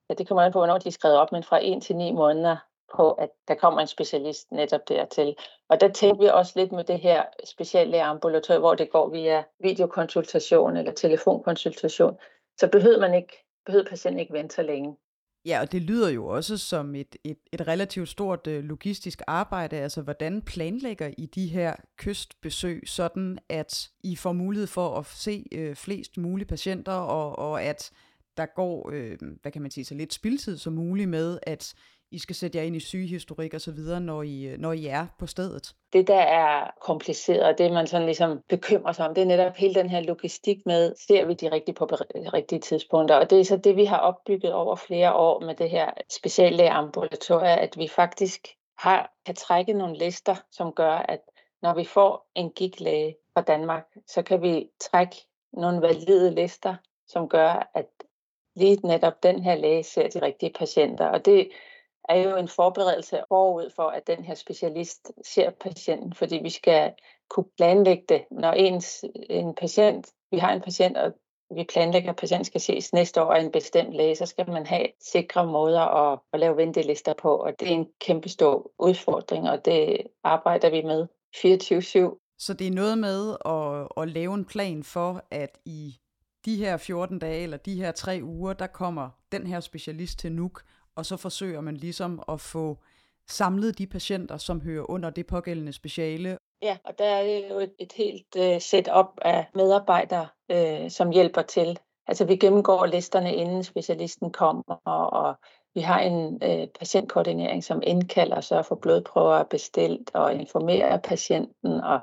Ja, 0.10 0.14
det 0.14 0.28
kommer 0.28 0.42
an 0.44 0.52
på, 0.52 0.60
hvornår 0.60 0.78
de 0.78 0.88
er 0.88 0.92
skrevet 0.92 1.18
op, 1.18 1.32
men 1.32 1.44
fra 1.44 1.60
1 1.62 1.84
til 1.84 1.96
9 1.96 2.12
måneder 2.12 2.58
på, 2.96 3.12
at 3.12 3.30
der 3.48 3.56
kommer 3.56 3.82
en 3.82 3.88
specialist 3.88 4.52
netop 4.52 4.90
dertil. 4.90 5.36
Og 5.70 5.82
der 5.82 5.92
tænkte 5.92 6.24
vi 6.24 6.30
også 6.30 6.54
lidt 6.56 6.72
med 6.72 6.84
det 6.84 7.00
her 7.00 7.24
specielle 7.46 8.04
ambulatorium, 8.04 8.62
hvor 8.62 8.76
det 8.76 8.92
går 8.92 9.10
via 9.10 9.44
videokonsultation 9.60 10.78
eller 10.78 10.92
telefonkonsultation. 10.92 12.18
Så 12.58 12.68
behøver 12.68 13.00
man 13.00 13.14
ikke, 13.14 13.46
behøver 13.66 13.86
patienten 13.86 14.20
ikke 14.20 14.34
vente 14.34 14.56
så 14.56 14.62
længe. 14.62 14.96
Ja, 15.46 15.62
og 15.62 15.72
det 15.72 15.82
lyder 15.82 16.10
jo 16.10 16.28
også 16.28 16.58
som 16.58 16.96
et, 16.96 17.16
et, 17.24 17.38
et 17.54 17.68
relativt 17.68 18.10
stort 18.10 18.48
øh, 18.48 18.64
logistisk 18.64 19.22
arbejde. 19.28 19.76
Altså, 19.76 20.02
hvordan 20.02 20.42
planlægger 20.42 21.12
I 21.18 21.26
de 21.26 21.48
her 21.48 21.76
kystbesøg, 21.98 22.84
sådan 22.86 23.40
at 23.50 23.90
I 24.04 24.16
får 24.16 24.34
mulighed 24.34 24.68
for 24.68 24.98
at 24.98 25.06
se 25.06 25.46
øh, 25.52 25.76
flest 25.76 26.18
mulige 26.18 26.48
patienter, 26.48 26.94
og, 26.94 27.40
og 27.40 27.64
at 27.64 27.92
der 28.38 28.46
går, 28.46 28.90
øh, 28.94 29.18
hvad 29.42 29.52
kan 29.52 29.62
man 29.62 29.72
sige, 29.72 29.86
så 29.86 29.96
lidt 29.96 30.14
spildtid 30.14 30.58
som 30.58 30.74
muligt 30.74 31.10
med, 31.10 31.40
at 31.44 31.74
I 32.12 32.20
skal 32.20 32.36
sætte 32.36 32.58
jer 32.58 32.64
ind 32.64 32.76
i 32.76 32.80
sygehistorik 32.80 33.54
og 33.54 33.62
så 33.62 33.72
videre, 33.72 34.02
når 34.02 34.24
I, 34.24 34.44
øh, 34.44 34.58
når 34.58 34.74
I 34.74 34.86
er 34.86 35.08
på 35.20 35.28
stedet? 35.28 35.76
Det, 35.94 36.08
der 36.08 36.20
er 36.20 36.72
kompliceret, 36.82 37.44
og 37.44 37.58
det 37.58 37.72
man 37.72 37.88
sådan 37.88 38.06
ligesom 38.06 38.40
bekymrer 38.50 38.92
sig 38.92 39.08
om, 39.08 39.16
det 39.16 39.22
er 39.22 39.26
netop 39.26 39.56
hele 39.56 39.74
den 39.74 39.90
her 39.90 40.02
logistik 40.02 40.58
med, 40.66 40.94
ser 41.08 41.26
vi 41.26 41.34
de 41.34 41.52
rigtige 41.52 41.76
på 41.76 41.86
rigtige 41.86 42.60
tidspunkter? 42.60 43.16
Og 43.16 43.30
det 43.30 43.40
er 43.40 43.46
så 43.46 43.58
det, 43.58 43.76
vi 43.76 43.86
har 43.86 43.98
opbygget 43.98 44.54
over 44.54 44.76
flere 44.76 45.14
år 45.14 45.40
med 45.40 45.56
det 45.56 45.70
her 45.70 45.92
speciallægeambulatorie, 46.10 47.56
at 47.56 47.78
vi 47.78 47.88
faktisk 47.88 48.48
har, 48.78 49.14
kan 49.26 49.36
trække 49.36 49.74
nogle 49.74 49.98
lister, 49.98 50.36
som 50.52 50.74
gør, 50.74 50.92
at 50.92 51.20
når 51.62 51.74
vi 51.74 51.86
får 51.86 52.32
en 52.36 52.50
giglæge 52.50 53.16
fra 53.34 53.42
Danmark, 53.42 53.86
så 54.08 54.22
kan 54.22 54.42
vi 54.42 54.70
trække 54.92 55.16
nogle 55.54 55.82
valide 55.82 56.36
lister, 56.36 56.76
som 57.08 57.30
gør, 57.30 57.72
at 57.74 57.90
lige 58.56 58.88
netop 58.88 59.24
den 59.24 59.44
her 59.44 59.56
læge 59.56 59.84
ser 59.84 60.08
de 60.08 60.22
rigtige 60.22 60.54
patienter. 60.54 61.06
Og 61.06 61.26
det 61.26 61.50
er 62.10 62.18
jo 62.18 62.36
en 62.36 62.48
forberedelse 62.48 63.24
forud 63.28 63.70
for, 63.76 63.84
at 63.84 64.08
den 64.08 64.24
her 64.24 64.36
specialist 64.36 65.12
ser 65.26 65.50
patienten, 65.50 66.14
fordi 66.14 66.40
vi 66.44 66.50
skal 66.50 66.94
kunne 67.30 67.46
planlægge 67.58 68.04
det. 68.10 68.26
Når 68.32 68.52
ens, 68.52 69.06
en 69.30 69.56
patient, 69.56 70.08
vi 70.32 70.38
har 70.38 70.54
en 70.54 70.62
patient, 70.62 70.98
og 70.98 71.14
vi 71.56 71.64
planlægger, 71.64 72.10
at 72.10 72.16
patienten 72.16 72.46
skal 72.46 72.62
ses 72.62 72.94
næste 72.94 73.22
år 73.24 73.34
af 73.34 73.42
en 73.42 73.52
bestemt 73.52 73.94
læge, 73.94 74.16
så 74.16 74.26
skal 74.26 74.50
man 74.50 74.66
have 74.66 74.88
sikre 75.00 75.46
måder 75.46 75.82
at, 75.82 76.20
at 76.34 76.40
lave 76.40 76.58
ventelister 76.58 77.14
på, 77.14 77.36
og 77.36 77.60
det 77.60 77.68
er 77.68 77.74
en 77.74 77.88
kæmpe 78.00 78.30
stor 78.30 78.72
udfordring, 78.80 79.50
og 79.50 79.66
det 79.66 79.98
arbejder 80.24 80.70
vi 80.70 80.82
med 80.82 81.08
24-7. 81.36 82.36
Så 82.40 82.54
det 82.54 82.68
er 82.68 82.72
noget 82.72 82.98
med 82.98 83.38
at, 83.46 84.04
at 84.04 84.10
lave 84.10 84.34
en 84.34 84.46
plan 84.46 84.84
for, 84.84 85.24
at 85.32 85.58
I 85.66 85.96
de 86.46 86.56
her 86.56 86.78
14 86.78 87.20
dage 87.20 87.44
eller 87.44 87.58
de 87.58 87.76
her 87.76 87.92
tre 87.92 88.20
uger, 88.24 88.54
der 88.54 88.68
kommer 88.68 89.10
den 89.32 89.48
her 89.48 89.60
specialist 89.60 90.20
til 90.20 90.32
NUK, 90.32 90.62
og 90.96 91.06
så 91.06 91.18
forsøger 91.18 91.62
man 91.62 91.78
ligesom 91.78 92.24
at 92.28 92.42
få 92.42 92.78
samlet 93.28 93.78
de 93.78 93.88
patienter, 93.88 94.38
som 94.38 94.62
hører 94.62 94.90
under 94.90 95.10
det 95.10 95.28
pågældende 95.28 95.74
speciale. 95.74 96.38
Ja, 96.62 96.78
og 96.84 97.00
der 97.00 97.06
er 97.06 97.48
jo 97.50 97.60
et, 97.60 97.74
et 97.80 97.94
helt 97.94 98.36
uh, 98.40 98.62
setup 98.62 99.08
af 99.22 99.46
medarbejdere, 99.56 100.28
uh, 100.54 100.90
som 100.90 101.10
hjælper 101.10 101.42
til. 101.42 101.80
Altså 102.08 102.26
vi 102.26 102.36
gennemgår 102.36 102.86
listerne, 102.86 103.36
inden 103.36 103.64
specialisten 103.64 104.32
kommer, 104.32 104.82
og, 104.86 105.10
og 105.10 105.36
vi 105.76 105.82
har 105.82 106.00
en 106.00 106.26
uh, 106.26 106.68
patientkoordinering, 106.80 107.64
som 107.64 107.82
indkalder 107.84 108.42
sig 108.42 108.66
for 108.66 108.76
blodprøver 108.76 109.44
bestilt 109.44 110.12
og 110.14 110.34
informerer 110.34 110.98
patienten, 110.98 111.72
og 111.82 112.00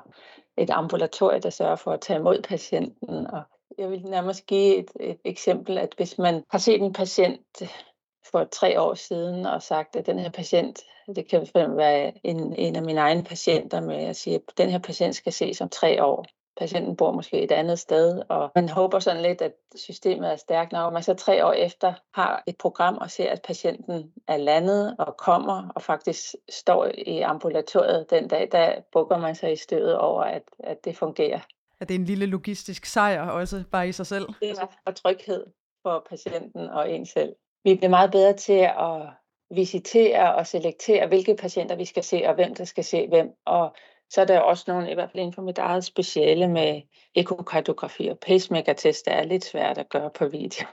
et 0.57 0.69
ambulatorie, 0.69 1.39
der 1.39 1.49
sørger 1.49 1.75
for 1.75 1.91
at 1.91 2.01
tage 2.01 2.19
imod 2.19 2.41
patienten, 2.41 3.27
og 3.27 3.41
jeg 3.77 3.91
vil 3.91 4.05
nærmest 4.05 4.45
give 4.45 4.75
et, 4.75 4.91
et 4.99 5.19
eksempel, 5.23 5.77
at 5.77 5.93
hvis 5.97 6.17
man 6.17 6.43
har 6.49 6.57
set 6.57 6.81
en 6.81 6.93
patient 6.93 7.63
for 8.31 8.43
tre 8.43 8.81
år 8.81 8.93
siden 8.93 9.45
og 9.45 9.61
sagt, 9.61 9.95
at 9.95 10.05
den 10.05 10.19
her 10.19 10.29
patient, 10.29 10.79
det 11.15 11.29
kan 11.29 11.47
være 11.55 12.13
en, 12.23 12.55
en 12.55 12.75
af 12.75 12.83
mine 12.83 12.99
egne 12.99 13.23
patienter, 13.23 13.81
med 13.81 13.95
at 13.95 14.15
sige, 14.15 14.35
at 14.35 14.41
den 14.57 14.69
her 14.69 14.79
patient 14.79 15.15
skal 15.15 15.33
ses 15.33 15.61
om 15.61 15.69
tre 15.69 16.03
år. 16.03 16.25
Patienten 16.57 16.95
bor 16.95 17.11
måske 17.11 17.41
et 17.41 17.51
andet 17.51 17.79
sted, 17.79 18.21
og 18.29 18.51
man 18.55 18.69
håber 18.69 18.99
sådan 18.99 19.21
lidt, 19.21 19.41
at 19.41 19.53
systemet 19.75 20.31
er 20.31 20.35
stærkt 20.35 20.71
nok. 20.71 20.85
Og 20.85 20.93
man 20.93 21.03
så 21.03 21.13
tre 21.13 21.45
år 21.45 21.51
efter 21.51 21.93
har 22.13 22.43
et 22.47 22.57
program 22.57 22.97
og 22.97 23.11
ser, 23.11 23.31
at 23.31 23.41
patienten 23.41 24.13
er 24.27 24.37
landet 24.37 24.95
og 24.99 25.17
kommer 25.17 25.69
og 25.75 25.81
faktisk 25.81 26.35
står 26.49 26.87
i 26.97 27.21
ambulatoriet 27.21 28.09
den 28.09 28.27
dag, 28.27 28.49
der 28.51 28.75
bukker 28.91 29.17
man 29.17 29.35
sig 29.35 29.51
i 29.51 29.55
stødet 29.55 29.97
over, 29.97 30.23
at, 30.23 30.43
at 30.59 30.85
det 30.85 30.97
fungerer 30.97 31.39
at 31.83 31.89
det 31.89 31.95
er 31.95 31.99
en 31.99 32.05
lille 32.05 32.25
logistisk 32.25 32.85
sejr 32.85 33.29
også 33.29 33.63
bare 33.71 33.87
i 33.87 33.91
sig 33.91 34.07
selv. 34.07 34.27
Det 34.41 34.51
er 34.51 34.67
og 34.85 34.95
tryghed 34.95 35.45
for 35.83 36.05
patienten 36.09 36.69
og 36.69 36.91
en 36.91 37.05
selv. 37.05 37.35
Vi 37.63 37.75
bliver 37.75 37.89
meget 37.89 38.11
bedre 38.11 38.33
til 38.33 38.69
at 38.79 39.01
visitere 39.55 40.35
og 40.35 40.47
selektere, 40.47 41.07
hvilke 41.07 41.35
patienter 41.35 41.75
vi 41.75 41.85
skal 41.85 42.03
se, 42.03 42.23
og 42.25 42.35
hvem 42.35 42.55
der 42.55 42.65
skal 42.65 42.83
se 42.83 43.07
hvem. 43.07 43.31
Og 43.45 43.75
så 44.09 44.21
er 44.21 44.25
der 44.25 44.39
også 44.39 44.63
nogle, 44.67 44.91
i 44.91 44.93
hvert 44.93 45.11
fald 45.11 45.19
inden 45.19 45.33
for 45.33 45.41
mit 45.41 45.57
eget 45.57 45.83
speciale 45.83 46.47
med 46.47 46.81
ekokardiografi 47.15 48.07
og 48.07 48.19
pacemaker-test, 48.19 49.05
der 49.05 49.11
er 49.11 49.23
lidt 49.23 49.45
svært 49.45 49.77
at 49.77 49.89
gøre 49.89 50.09
på 50.09 50.27
video. 50.27 50.67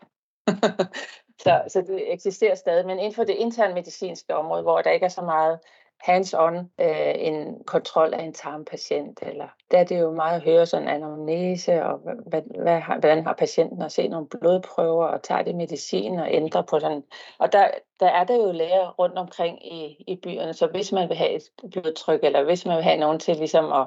så, 1.45 1.62
så 1.69 1.85
det 1.87 2.12
eksisterer 2.12 2.55
stadig, 2.55 2.87
men 2.87 2.99
inden 2.99 3.14
for 3.14 3.25
det 3.25 3.35
interne 3.35 3.75
medicinske 3.75 4.37
område, 4.37 4.62
hvor 4.62 4.83
der 4.83 4.90
ikke 4.90 5.05
er 5.05 5.11
så 5.11 5.23
meget 5.23 5.59
hands-on 6.00 6.57
øh, 6.80 7.14
en 7.16 7.64
kontrol 7.64 8.14
af 8.14 8.23
en 8.23 8.33
tarmpatient. 8.33 9.19
Eller, 9.23 9.49
der 9.71 9.78
er 9.78 9.85
det 9.85 10.00
jo 10.00 10.11
meget 10.11 10.37
at 10.37 10.42
høre 10.42 10.66
sådan 10.66 10.88
en 10.88 10.95
anamnese, 10.95 11.85
og 11.85 11.99
hvad, 12.26 12.42
hvad 12.62 12.80
har, 12.80 12.99
hvordan 12.99 13.25
har 13.25 13.33
patienten 13.33 13.83
at 13.83 13.92
se 13.92 14.09
nogle 14.09 14.26
blodprøver, 14.28 15.07
og 15.07 15.23
tager 15.23 15.42
det 15.42 15.54
medicin 15.54 16.19
og 16.19 16.28
ændrer 16.30 16.62
på 16.62 16.80
sådan. 16.80 17.02
Og 17.38 17.52
der, 17.52 17.69
der 18.00 18.07
er 18.07 18.25
der 18.25 18.37
jo 18.37 18.52
læger 18.52 18.90
rundt 18.99 19.19
omkring 19.19 19.75
i, 19.75 20.04
i 20.07 20.16
byerne, 20.23 20.52
så 20.52 20.66
hvis 20.66 20.92
man 20.92 21.09
vil 21.09 21.16
have 21.16 21.30
et 21.30 21.42
blodtryk, 21.73 22.21
eller 22.23 22.45
hvis 22.45 22.66
man 22.66 22.76
vil 22.76 22.85
have 22.85 23.00
nogen 23.00 23.19
til 23.19 23.37
ligesom 23.37 23.73
at 23.73 23.87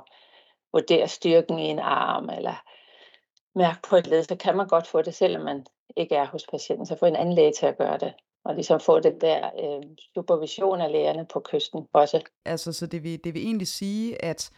vurdere 0.74 1.08
styrken 1.08 1.60
i 1.60 1.65
en 1.65 1.79
arm, 1.79 2.29
eller 2.29 2.63
mærke 3.55 3.79
på 3.89 3.96
et 3.96 4.08
led, 4.08 4.24
så 4.24 4.36
kan 4.36 4.58
man 4.58 4.67
godt 4.67 4.88
få 4.88 5.01
det, 5.01 5.15
selvom 5.15 5.43
man 5.43 5.65
ikke 5.96 6.15
er 6.15 6.25
hos 6.25 6.48
patienten, 6.51 6.86
så 6.86 6.96
få 6.96 7.05
en 7.05 7.15
anden 7.15 7.36
læge 7.36 7.51
til 7.51 7.65
at 7.65 7.77
gøre 7.77 7.98
det 7.98 8.13
og 8.45 8.55
ligesom 8.55 8.79
få 8.79 9.00
den 9.00 9.21
der 9.21 9.45
øh, 9.45 9.83
supervision 10.15 10.81
af 10.81 10.91
lægerne 10.91 11.25
på 11.33 11.39
kysten 11.39 11.88
også. 11.93 12.21
Altså, 12.45 12.73
så 12.73 12.88
det 12.88 13.03
vil, 13.03 13.23
det 13.23 13.33
vil 13.33 13.41
egentlig 13.41 13.67
sige, 13.67 14.25
at 14.25 14.51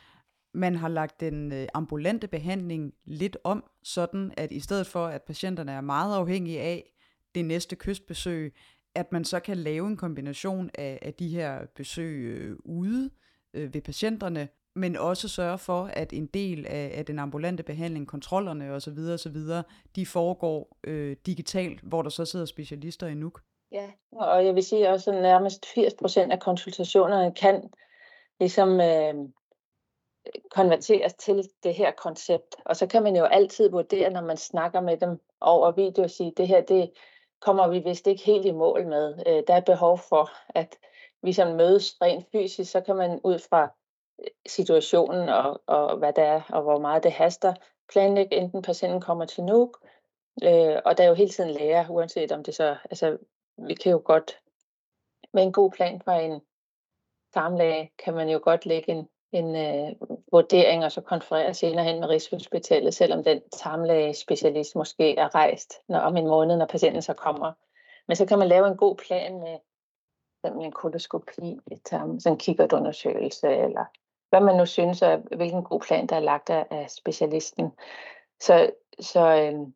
man 0.54 0.76
har 0.76 0.88
lagt 0.88 1.20
den 1.20 1.52
øh, 1.52 1.68
ambulante 1.74 2.28
behandling 2.28 2.94
lidt 3.06 3.38
om, 3.44 3.64
sådan 3.84 4.34
at 4.38 4.52
i 4.52 4.60
stedet 4.60 4.88
for, 4.88 5.06
at 5.06 5.24
patienterne 5.24 5.72
er 5.72 5.82
meget 5.82 6.16
afhængige 6.16 6.62
af 6.62 6.92
det 7.36 7.46
næste 7.46 7.76
kystbesøg, 7.76 8.54
at 8.96 9.12
man 9.12 9.26
så 9.26 9.40
kan 9.40 9.58
lave 9.58 9.88
en 9.88 9.98
kombination 9.98 10.70
af, 10.74 11.00
af 11.02 11.14
de 11.14 11.28
her 11.28 11.66
besøg 11.76 12.16
øh, 12.24 12.58
ude 12.66 13.10
øh, 13.54 13.74
ved 13.74 13.82
patienterne, 13.82 14.48
men 14.76 14.96
også 14.96 15.28
sørge 15.28 15.58
for, 15.58 15.84
at 15.84 16.14
en 16.14 16.26
del 16.26 16.66
af, 16.66 16.92
af 16.96 17.06
den 17.06 17.20
ambulante 17.20 17.64
behandling, 17.64 18.08
kontrollerne 18.08 18.72
osv., 18.72 18.98
osv., 19.14 19.38
de 19.96 20.06
foregår 20.06 20.78
øh, 20.84 21.18
digitalt, 21.26 21.82
hvor 21.82 22.02
der 22.02 22.10
så 22.10 22.26
sidder 22.26 22.46
specialister 22.46 23.08
i 23.08 23.14
NUK. 23.14 23.42
Ja, 23.76 23.92
og 24.12 24.46
jeg 24.46 24.56
vil 24.56 24.64
sige 24.64 24.90
også, 24.90 25.12
at 25.12 25.22
nærmest 25.22 25.66
80 25.66 25.94
procent 25.94 26.32
af 26.32 26.40
konsultationerne 26.40 27.34
kan 27.34 27.74
ligesom 28.40 28.82
øh, 28.82 29.14
konverteres 30.52 31.14
til 31.14 31.50
det 31.64 31.74
her 31.74 31.92
koncept. 31.92 32.56
Og 32.66 32.76
så 32.76 32.88
kan 32.88 33.04
man 33.04 33.16
jo 33.16 33.24
altid 33.24 33.70
vurdere, 33.70 34.10
når 34.10 34.22
man 34.22 34.38
snakker 34.38 34.82
med 34.82 34.98
dem 34.98 35.22
over 35.42 35.72
video, 35.72 36.04
og 36.04 36.10
sige, 36.10 36.34
det 36.38 36.48
her, 36.48 36.62
det 36.62 36.92
kommer 37.42 37.68
vi 37.68 37.80
vist 37.80 38.08
ikke 38.08 38.24
helt 38.24 38.46
i 38.46 38.52
mål 38.52 38.88
med. 38.88 39.14
Øh, 39.28 39.44
der 39.48 39.54
er 39.54 39.62
behov 39.62 39.98
for, 39.98 40.30
at 40.50 40.78
vi 41.22 41.34
som 41.34 41.56
mødes 41.56 42.02
rent 42.02 42.26
fysisk, 42.32 42.72
så 42.72 42.82
kan 42.82 42.96
man 42.96 43.20
ud 43.24 43.40
fra 43.50 43.64
øh, 44.20 44.28
situationen 44.48 45.30
og, 45.30 45.62
og 45.66 45.98
hvad 45.98 46.14
det 46.14 46.24
er, 46.24 46.42
og 46.50 46.62
hvor 46.62 46.80
meget 46.80 47.04
det 47.04 47.12
haster, 47.12 47.54
planlægge, 47.90 48.36
enten 48.36 48.62
patienten 48.62 49.02
kommer 49.02 49.26
til 49.26 49.44
Nuuk, 49.44 49.78
øh, 50.44 50.78
og 50.86 50.98
der 50.98 51.04
er 51.04 51.08
jo 51.08 51.14
hele 51.14 51.30
tiden 51.30 51.50
lærer, 51.50 51.90
uanset 51.90 52.32
om 52.32 52.44
det 52.44 52.56
så, 52.56 52.76
altså 52.92 53.18
vi 53.58 53.74
kan 53.74 53.92
jo 53.92 54.02
godt, 54.06 54.40
med 55.34 55.44
en 55.44 55.52
god 55.52 55.72
plan 55.72 56.02
for 56.02 56.12
en 56.12 56.42
tarmlæge, 57.34 57.92
kan 58.04 58.14
man 58.14 58.30
jo 58.30 58.40
godt 58.44 58.66
lægge 58.66 58.92
en, 58.92 59.08
en 59.32 59.56
øh, 59.56 59.96
vurdering 60.32 60.86
og 60.86 60.92
så 60.92 61.02
konferere 61.02 61.54
senere 61.54 61.86
hen 61.86 62.00
med 62.00 62.10
Rigshospitalet, 62.10 62.94
selvom 62.94 63.24
den 63.24 63.42
tarmlæge 63.50 64.14
specialist 64.14 64.76
måske 64.76 65.18
er 65.18 65.36
rejst 65.36 65.74
når, 65.88 66.00
om 66.00 66.18
en 66.18 66.28
måned, 66.28 66.58
når 66.58 66.66
patienten 66.66 67.02
så 67.02 67.14
kommer. 67.14 67.54
Men 68.08 68.16
så 68.16 68.26
kan 68.26 68.40
man 68.40 68.48
lave 68.48 68.68
en 68.68 68.78
god 68.78 68.96
plan 68.96 69.34
med 69.40 70.66
en 70.66 70.72
koloskopi, 70.72 71.60
sådan 71.86 72.20
en 72.26 72.38
kikkertundersøgelse, 72.38 73.48
eller 73.48 73.86
hvad 74.30 74.42
man 74.42 74.58
nu 74.58 74.66
synes, 74.66 75.02
og 75.02 75.18
hvilken 75.36 75.64
god 75.64 75.82
plan, 75.82 76.08
der 76.08 76.16
er 76.16 76.20
lagt 76.20 76.50
af 76.50 76.86
specialisten. 76.90 77.72
Så, 78.40 78.72
så 79.00 79.20
øh, 79.20 79.68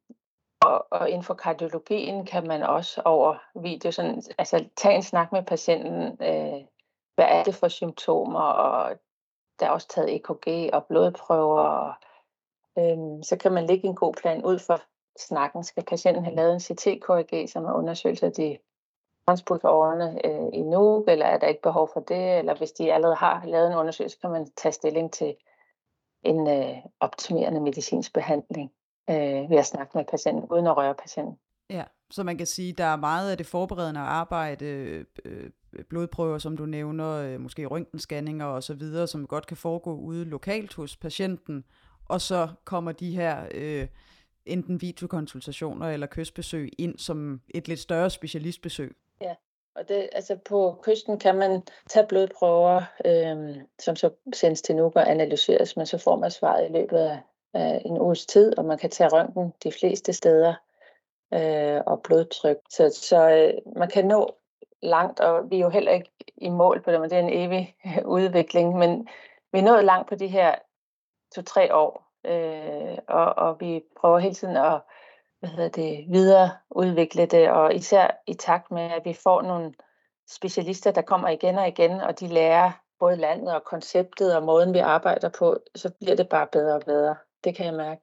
og, 0.61 0.87
og 0.91 1.09
inden 1.09 1.23
for 1.23 1.33
kardiologien 1.33 2.25
kan 2.25 2.47
man 2.47 2.63
også 2.63 3.01
over 3.05 3.35
video 3.55 3.91
sådan, 3.91 4.23
altså 4.37 4.65
tage 4.77 4.95
en 4.95 5.03
snak 5.03 5.31
med 5.31 5.43
patienten, 5.43 6.03
øh, 6.03 6.65
hvad 7.15 7.25
er 7.27 7.43
det 7.43 7.55
for 7.55 7.67
symptomer, 7.67 8.41
og 8.41 8.97
der 9.59 9.65
er 9.65 9.69
også 9.69 9.87
taget 9.87 10.15
EKG 10.15 10.73
og 10.73 10.85
blodprøver, 10.85 11.61
og, 11.61 11.93
øh, 12.77 13.23
så 13.23 13.37
kan 13.41 13.51
man 13.51 13.65
lægge 13.65 13.87
en 13.87 13.95
god 13.95 14.13
plan 14.13 14.45
ud 14.45 14.59
for 14.59 14.81
snakken. 15.19 15.63
Skal 15.63 15.83
patienten 15.85 16.23
have 16.23 16.35
lavet 16.35 16.53
en 16.53 16.59
CT-KRG, 16.59 17.47
som 17.47 17.65
er 17.65 17.73
undersøgelse 17.73 18.25
af 18.25 18.31
de 18.31 18.57
transpulsårene 19.27 20.25
øh, 20.25 20.49
i 20.53 20.61
nu, 20.61 21.05
eller 21.07 21.25
er 21.25 21.37
der 21.37 21.47
ikke 21.47 21.61
behov 21.61 21.89
for 21.93 21.99
det, 21.99 22.37
eller 22.37 22.55
hvis 22.55 22.71
de 22.71 22.93
allerede 22.93 23.15
har 23.15 23.45
lavet 23.45 23.67
en 23.67 23.77
undersøgelse, 23.77 24.17
kan 24.21 24.29
man 24.29 24.51
tage 24.57 24.71
stilling 24.71 25.13
til 25.13 25.35
en 26.23 26.49
øh, 26.49 26.77
optimerende 26.99 27.61
medicinsk 27.61 28.13
behandling 28.13 28.71
øh, 29.09 29.49
ved 29.49 29.57
at 29.57 29.65
snakke 29.65 29.97
med 29.97 30.05
patienten, 30.05 30.49
uden 30.51 30.67
at 30.67 30.77
røre 30.77 30.95
patienten. 30.95 31.37
Ja, 31.69 31.83
så 32.11 32.23
man 32.23 32.37
kan 32.37 32.47
sige, 32.47 32.73
der 32.73 32.83
er 32.83 32.95
meget 32.95 33.31
af 33.31 33.37
det 33.37 33.45
forberedende 33.45 33.99
arbejde, 33.99 34.65
øh, 35.25 35.49
blodprøver, 35.89 36.37
som 36.37 36.57
du 36.57 36.65
nævner, 36.65 37.11
øh, 37.15 37.39
måske 37.39 37.65
røntgenscanninger 37.65 38.45
og 38.45 38.63
så 38.63 38.73
videre, 38.73 39.07
som 39.07 39.27
godt 39.27 39.47
kan 39.47 39.57
foregå 39.57 39.95
ude 39.95 40.25
lokalt 40.25 40.73
hos 40.73 40.95
patienten, 40.95 41.63
og 42.05 42.21
så 42.21 42.47
kommer 42.65 42.91
de 42.91 43.15
her 43.15 43.47
øh, 43.51 43.87
enten 44.45 44.81
videokonsultationer 44.81 45.89
eller 45.89 46.07
kystbesøg 46.07 46.71
ind 46.77 46.97
som 46.97 47.41
et 47.49 47.67
lidt 47.67 47.79
større 47.79 48.09
specialistbesøg. 48.09 48.95
Ja, 49.21 49.35
og 49.75 49.89
det, 49.89 50.09
altså 50.11 50.35
på 50.35 50.79
kysten 50.83 51.19
kan 51.19 51.35
man 51.35 51.61
tage 51.89 52.07
blodprøver, 52.07 52.81
øh, 53.05 53.55
som 53.79 53.95
så 53.95 54.09
sendes 54.33 54.61
til 54.61 54.75
Nuuk 54.75 54.95
og 54.95 55.11
analyseres, 55.11 55.77
men 55.77 55.85
så 55.85 55.97
får 55.97 56.15
man 56.15 56.31
svaret 56.31 56.69
i 56.69 56.73
løbet 56.73 56.97
af, 56.97 57.19
øh, 57.56 57.86
en 57.86 58.01
uges 58.01 58.25
tid, 58.25 58.58
og 58.58 58.65
man 58.65 58.77
kan 58.77 58.89
tage 58.89 59.10
røntgen 59.10 59.53
de 59.63 59.72
fleste 59.72 60.13
steder 60.13 60.53
øh, 61.34 61.82
og 61.86 62.01
blodtryk. 62.01 62.58
Så, 62.70 62.89
så 63.01 63.29
øh, 63.29 63.74
man 63.75 63.89
kan 63.89 64.06
nå 64.06 64.36
langt, 64.82 65.20
og 65.20 65.50
vi 65.50 65.56
er 65.56 65.60
jo 65.60 65.70
heller 65.70 65.91
ikke 65.91 66.12
i 66.38 66.50
mål 66.50 66.82
på 66.82 66.91
det, 66.91 67.01
men 67.01 67.10
det 67.10 67.15
er 67.15 67.22
en 67.22 67.34
evig 67.34 67.75
udvikling, 68.06 68.77
men 68.77 69.08
vi 69.51 69.60
er 69.60 69.63
nået 69.63 69.86
langt 69.86 70.10
på 70.10 70.15
de 70.15 70.27
her 70.27 70.56
to-tre 71.36 71.75
år, 71.75 72.12
øh, 72.25 72.98
og, 73.08 73.25
og 73.25 73.60
vi 73.60 73.84
prøver 74.00 74.20
hele 74.20 74.36
tiden 74.36 74.58
at 74.58 74.82
hvad 75.39 75.50
hedder 75.50 75.70
det, 75.70 76.06
videreudvikle 76.10 77.25
det, 77.25 77.50
og 77.50 77.75
især 77.75 78.22
i 78.27 78.34
takt 78.34 78.72
med, 78.72 78.82
at 78.82 79.01
vi 79.06 79.13
får 79.13 79.41
nogle 79.41 79.74
specialister, 80.29 80.91
der 80.91 81.01
kommer 81.01 81.29
igen 81.29 81.58
og 81.58 81.68
igen, 81.68 81.91
og 81.91 82.20
de 82.20 82.27
lærer 82.27 82.72
både 83.00 83.16
landet 83.16 83.55
og 83.55 83.64
konceptet 83.64 84.35
og 84.35 84.44
måden, 84.44 84.74
vi 84.74 84.79
arbejder 84.79 85.29
på, 85.29 85.57
så 85.75 85.92
bliver 86.00 86.16
det 86.16 86.29
bare 86.29 86.48
bedre 86.48 86.75
og 86.75 86.81
bedre. 86.85 87.16
Det 87.43 87.55
kan 87.55 87.65
jeg 87.65 87.73
mærke. 87.73 88.01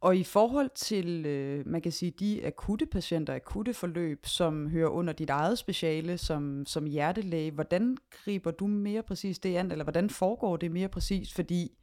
Og 0.00 0.16
i 0.16 0.24
forhold 0.24 0.70
til, 0.74 1.26
øh, 1.26 1.66
man 1.66 1.82
kan 1.82 1.92
sige, 1.92 2.10
de 2.10 2.46
akutte 2.46 2.86
patienter, 2.86 3.34
akutte 3.34 3.74
forløb, 3.74 4.26
som 4.26 4.68
hører 4.68 4.88
under 4.88 5.12
dit 5.12 5.30
eget 5.30 5.58
speciale 5.58 6.18
som, 6.18 6.66
som 6.66 6.86
hjertelæge, 6.86 7.50
hvordan 7.50 7.96
griber 8.10 8.50
du 8.50 8.66
mere 8.66 9.02
præcis 9.02 9.38
det 9.38 9.56
an, 9.56 9.70
eller 9.70 9.84
hvordan 9.84 10.10
foregår 10.10 10.56
det 10.56 10.70
mere 10.70 10.88
præcis? 10.88 11.34
Fordi 11.34 11.78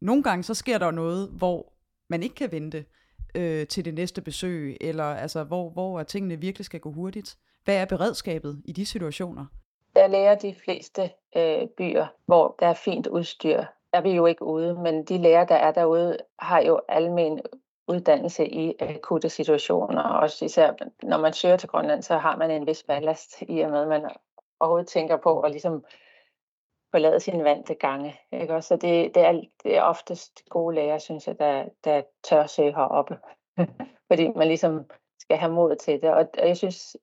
nogle 0.00 0.22
gange 0.22 0.42
så 0.42 0.54
sker 0.54 0.78
der 0.78 0.90
noget, 0.90 1.28
hvor 1.28 1.72
man 2.08 2.22
ikke 2.22 2.34
kan 2.34 2.52
vente 2.52 2.84
øh, 3.34 3.66
til 3.66 3.84
det 3.84 3.94
næste 3.94 4.22
besøg, 4.22 4.76
eller 4.80 5.04
altså, 5.04 5.44
hvor, 5.44 5.70
hvor 5.70 6.02
tingene 6.02 6.40
virkelig 6.40 6.64
skal 6.64 6.80
gå 6.80 6.92
hurtigt. 6.92 7.36
Hvad 7.64 7.76
er 7.76 7.84
beredskabet 7.84 8.62
i 8.64 8.72
de 8.72 8.86
situationer? 8.86 9.46
Der 9.96 10.06
lærer 10.06 10.34
de 10.34 10.54
fleste 10.64 11.10
øh, 11.36 11.68
byer, 11.78 12.06
hvor 12.26 12.56
der 12.58 12.66
er 12.66 12.74
fint 12.74 13.06
udstyr, 13.06 13.64
er 13.94 14.00
vi 14.00 14.10
jo 14.10 14.26
ikke 14.26 14.44
ude, 14.44 14.74
men 14.74 15.04
de 15.04 15.18
læger, 15.18 15.44
der 15.44 15.54
er 15.54 15.72
derude, 15.72 16.18
har 16.38 16.60
jo 16.62 16.80
almen 16.88 17.40
uddannelse 17.88 18.46
i 18.46 18.74
akutte 18.80 19.28
situationer. 19.28 20.02
Også 20.02 20.44
især 20.44 20.72
når 21.02 21.18
man 21.18 21.32
søger 21.32 21.56
til 21.56 21.68
Grønland, 21.68 22.02
så 22.02 22.18
har 22.18 22.36
man 22.36 22.50
en 22.50 22.66
vis 22.66 22.82
ballast 22.82 23.42
i 23.42 23.60
og 23.60 23.70
med, 23.70 23.82
at 23.82 23.88
man 23.88 24.10
overhovedet 24.60 24.88
tænker 24.88 25.16
på 25.16 25.40
at 25.40 25.50
ligesom 25.50 25.84
forlade 26.90 27.20
sin 27.20 27.44
vante 27.44 27.74
gange. 27.74 28.20
Ikke? 28.32 28.62
Så 28.62 28.76
det, 28.76 29.14
det, 29.14 29.22
er, 29.22 29.40
det 29.62 29.76
er 29.76 29.82
oftest 29.82 30.42
gode 30.50 30.74
læger, 30.74 30.98
synes 30.98 31.26
jeg, 31.26 31.38
der, 31.38 31.64
der 31.84 32.02
tør 32.24 32.46
søge 32.46 32.74
heroppe. 32.74 33.18
Fordi 34.08 34.28
man 34.28 34.48
ligesom 34.48 34.84
skal 35.18 35.36
have 35.36 35.52
mod 35.52 35.76
til 35.76 36.02
det. 36.02 36.10
Og, 36.10 36.28
og 36.38 36.48
jeg 36.48 36.56
synes, 36.56 36.96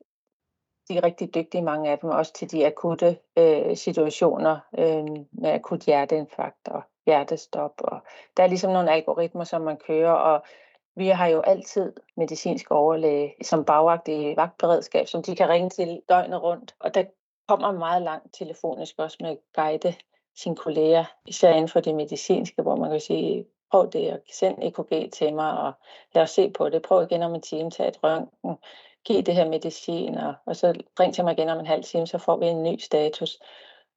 de 0.89 0.97
er 0.97 1.03
rigtig 1.03 1.35
dygtige, 1.35 1.61
mange 1.61 1.91
af 1.91 1.99
dem, 1.99 2.09
også 2.09 2.33
til 2.33 2.51
de 2.51 2.67
akutte 2.67 3.17
øh, 3.37 3.77
situationer 3.77 4.59
øh, 4.77 5.05
med 5.31 5.51
akut 5.51 5.79
hjerteinfarkt 5.79 6.67
og 6.67 6.81
hjertestop. 7.05 7.73
Og 7.77 7.99
der 8.37 8.43
er 8.43 8.47
ligesom 8.47 8.71
nogle 8.71 8.91
algoritmer, 8.91 9.43
som 9.43 9.61
man 9.61 9.77
kører, 9.77 10.11
og 10.11 10.43
vi 10.95 11.07
har 11.07 11.27
jo 11.27 11.41
altid 11.41 11.93
medicinsk 12.17 12.71
overlæge 12.71 13.33
som 13.41 13.65
bagvagt 13.65 14.07
i 14.07 14.33
vagtberedskab, 14.35 15.07
som 15.07 15.23
de 15.23 15.35
kan 15.35 15.49
ringe 15.49 15.69
til 15.69 16.01
døgnet 16.09 16.43
rundt. 16.43 16.75
Og 16.79 16.95
der 16.95 17.03
kommer 17.47 17.71
meget 17.71 18.01
langt 18.01 18.33
telefonisk 18.33 18.95
også 18.97 19.17
med 19.21 19.29
at 19.29 19.37
guide 19.55 19.93
sine 20.35 20.55
kolleger, 20.55 21.05
især 21.27 21.51
inden 21.51 21.69
for 21.69 21.79
det 21.79 21.95
medicinske, 21.95 22.61
hvor 22.61 22.75
man 22.75 22.91
kan 22.91 22.99
sige, 22.99 23.45
prøv 23.71 23.91
det, 23.91 24.13
og 24.13 24.19
send 24.31 24.57
EKG 24.61 25.11
til 25.13 25.33
mig, 25.33 25.57
og 25.59 25.73
lad 26.15 26.23
os 26.23 26.29
se 26.29 26.49
på 26.49 26.69
det. 26.69 26.81
Prøv 26.81 27.03
igen 27.03 27.23
om 27.23 27.35
en 27.35 27.41
time, 27.41 27.71
tag 27.71 27.87
et 27.87 28.03
røntgen 28.03 28.57
give 29.05 29.21
det 29.21 29.35
her 29.35 29.49
medicin, 29.49 30.17
og, 30.17 30.33
og 30.45 30.55
så 30.55 30.73
ring 30.99 31.13
til 31.13 31.23
mig 31.23 31.31
igen 31.33 31.49
om 31.49 31.59
en 31.59 31.65
halv 31.65 31.83
time, 31.83 32.07
så 32.07 32.17
får 32.17 32.37
vi 32.37 32.45
en 32.45 32.63
ny 32.63 32.77
status. 32.79 33.39